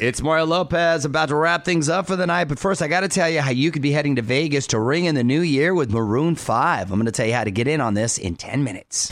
It's 0.00 0.22
Mario 0.22 0.46
Lopez 0.46 1.04
about 1.04 1.28
to 1.28 1.34
wrap 1.34 1.66
things 1.66 1.90
up 1.90 2.06
for 2.06 2.16
the 2.16 2.26
night. 2.26 2.44
But 2.44 2.58
first, 2.58 2.80
I 2.80 2.88
got 2.88 3.00
to 3.00 3.08
tell 3.08 3.28
you 3.28 3.42
how 3.42 3.50
you 3.50 3.70
could 3.70 3.82
be 3.82 3.92
heading 3.92 4.16
to 4.16 4.22
Vegas 4.22 4.66
to 4.68 4.78
ring 4.78 5.04
in 5.04 5.14
the 5.14 5.22
new 5.22 5.42
year 5.42 5.74
with 5.74 5.92
Maroon 5.92 6.36
5. 6.36 6.90
I'm 6.90 6.96
going 6.96 7.04
to 7.04 7.12
tell 7.12 7.26
you 7.26 7.34
how 7.34 7.44
to 7.44 7.50
get 7.50 7.68
in 7.68 7.82
on 7.82 7.92
this 7.92 8.16
in 8.16 8.34
10 8.34 8.64
minutes. 8.64 9.10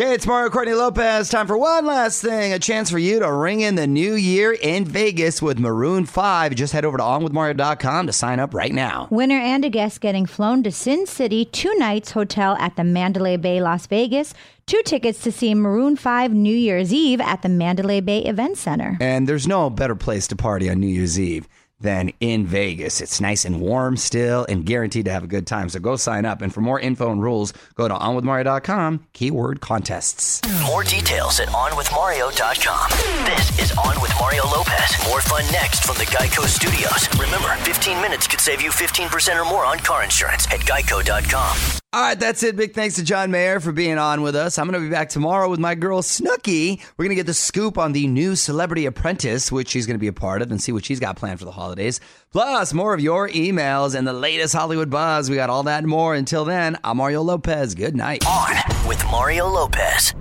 Okay, 0.00 0.14
it's 0.14 0.28
Mario 0.28 0.48
Courtney 0.48 0.74
Lopez. 0.74 1.28
Time 1.28 1.48
for 1.48 1.58
one 1.58 1.84
last 1.84 2.22
thing 2.22 2.52
a 2.52 2.60
chance 2.60 2.88
for 2.88 3.00
you 3.00 3.18
to 3.18 3.32
ring 3.32 3.62
in 3.62 3.74
the 3.74 3.88
new 3.88 4.14
year 4.14 4.52
in 4.52 4.84
Vegas 4.84 5.42
with 5.42 5.58
Maroon 5.58 6.06
5. 6.06 6.54
Just 6.54 6.72
head 6.72 6.84
over 6.84 6.98
to 6.98 7.02
onwithmario.com 7.02 8.06
to 8.06 8.12
sign 8.12 8.38
up 8.38 8.54
right 8.54 8.72
now. 8.72 9.08
Winner 9.10 9.40
and 9.40 9.64
a 9.64 9.68
guest 9.68 10.00
getting 10.00 10.24
flown 10.24 10.62
to 10.62 10.70
Sin 10.70 11.04
City, 11.08 11.44
two 11.46 11.74
nights 11.78 12.12
hotel 12.12 12.54
at 12.60 12.76
the 12.76 12.84
Mandalay 12.84 13.36
Bay, 13.36 13.60
Las 13.60 13.88
Vegas, 13.88 14.34
two 14.66 14.82
tickets 14.84 15.20
to 15.24 15.32
see 15.32 15.52
Maroon 15.52 15.96
5 15.96 16.32
New 16.32 16.56
Year's 16.56 16.92
Eve 16.92 17.20
at 17.20 17.42
the 17.42 17.48
Mandalay 17.48 17.98
Bay 17.98 18.20
Event 18.20 18.56
Center. 18.56 18.98
And 19.00 19.28
there's 19.28 19.48
no 19.48 19.68
better 19.68 19.96
place 19.96 20.28
to 20.28 20.36
party 20.36 20.70
on 20.70 20.78
New 20.78 20.86
Year's 20.86 21.18
Eve 21.18 21.48
than 21.80 22.12
in 22.20 22.46
Vegas. 22.46 23.00
It's 23.00 23.20
nice 23.20 23.44
and 23.44 23.60
warm 23.60 23.96
still 23.96 24.44
and 24.48 24.64
guaranteed 24.64 25.06
to 25.06 25.12
have 25.12 25.24
a 25.24 25.28
good 25.28 25.46
time. 25.46 25.68
So 25.68 25.78
go 25.78 25.96
sign 25.96 26.24
up. 26.24 26.42
And 26.42 26.52
for 26.52 26.60
more 26.60 26.80
info 26.80 27.10
and 27.10 27.22
rules, 27.22 27.52
go 27.74 27.88
to 27.88 27.94
onwithmario.com, 27.94 29.06
keyword 29.12 29.60
contests. 29.60 30.40
More 30.66 30.84
details 30.84 31.40
at 31.40 31.48
OnWithMario.com. 31.48 32.90
This 33.26 33.58
is 33.58 33.72
On 33.78 34.00
with 34.00 34.12
Mario 34.20 34.44
Lopez. 34.46 34.96
More 35.08 35.20
fun 35.20 35.44
next 35.52 35.84
from 35.84 35.96
the 35.96 36.06
Geico 36.06 36.46
Studios. 36.46 37.08
Remember, 37.18 37.48
15 37.64 38.00
minutes 38.00 38.26
could 38.26 38.40
save 38.40 38.60
you 38.60 38.70
15% 38.70 39.40
or 39.40 39.44
more 39.44 39.64
on 39.64 39.78
car 39.78 40.02
insurance 40.04 40.46
at 40.46 40.60
Geico.com. 40.60 41.78
All 41.90 42.02
right, 42.02 42.20
that's 42.20 42.42
it. 42.42 42.54
Big 42.54 42.74
thanks 42.74 42.96
to 42.96 43.02
John 43.02 43.30
Mayer 43.30 43.60
for 43.60 43.72
being 43.72 43.96
on 43.96 44.20
with 44.20 44.36
us. 44.36 44.58
I'm 44.58 44.68
going 44.68 44.78
to 44.78 44.86
be 44.86 44.92
back 44.92 45.08
tomorrow 45.08 45.48
with 45.48 45.58
my 45.58 45.74
girl 45.74 46.02
Snooki. 46.02 46.82
We're 46.98 47.04
going 47.06 47.12
to 47.12 47.14
get 47.14 47.24
the 47.24 47.32
scoop 47.32 47.78
on 47.78 47.92
the 47.92 48.06
new 48.06 48.36
Celebrity 48.36 48.84
Apprentice, 48.84 49.50
which 49.50 49.68
she's 49.70 49.86
going 49.86 49.94
to 49.94 49.98
be 49.98 50.06
a 50.06 50.12
part 50.12 50.42
of, 50.42 50.50
and 50.50 50.60
see 50.62 50.70
what 50.70 50.84
she's 50.84 51.00
got 51.00 51.16
planned 51.16 51.38
for 51.38 51.46
the 51.46 51.50
holidays. 51.50 51.98
Plus, 52.30 52.74
more 52.74 52.92
of 52.92 53.00
your 53.00 53.30
emails 53.30 53.94
and 53.94 54.06
the 54.06 54.12
latest 54.12 54.54
Hollywood 54.54 54.90
buzz. 54.90 55.30
We 55.30 55.36
got 55.36 55.48
all 55.48 55.62
that 55.62 55.78
and 55.78 55.88
more. 55.88 56.14
Until 56.14 56.44
then, 56.44 56.76
I'm 56.84 56.98
Mario 56.98 57.22
Lopez. 57.22 57.74
Good 57.74 57.96
night. 57.96 58.22
On 58.26 58.86
with 58.86 59.02
Mario 59.06 59.48
Lopez. 59.48 60.12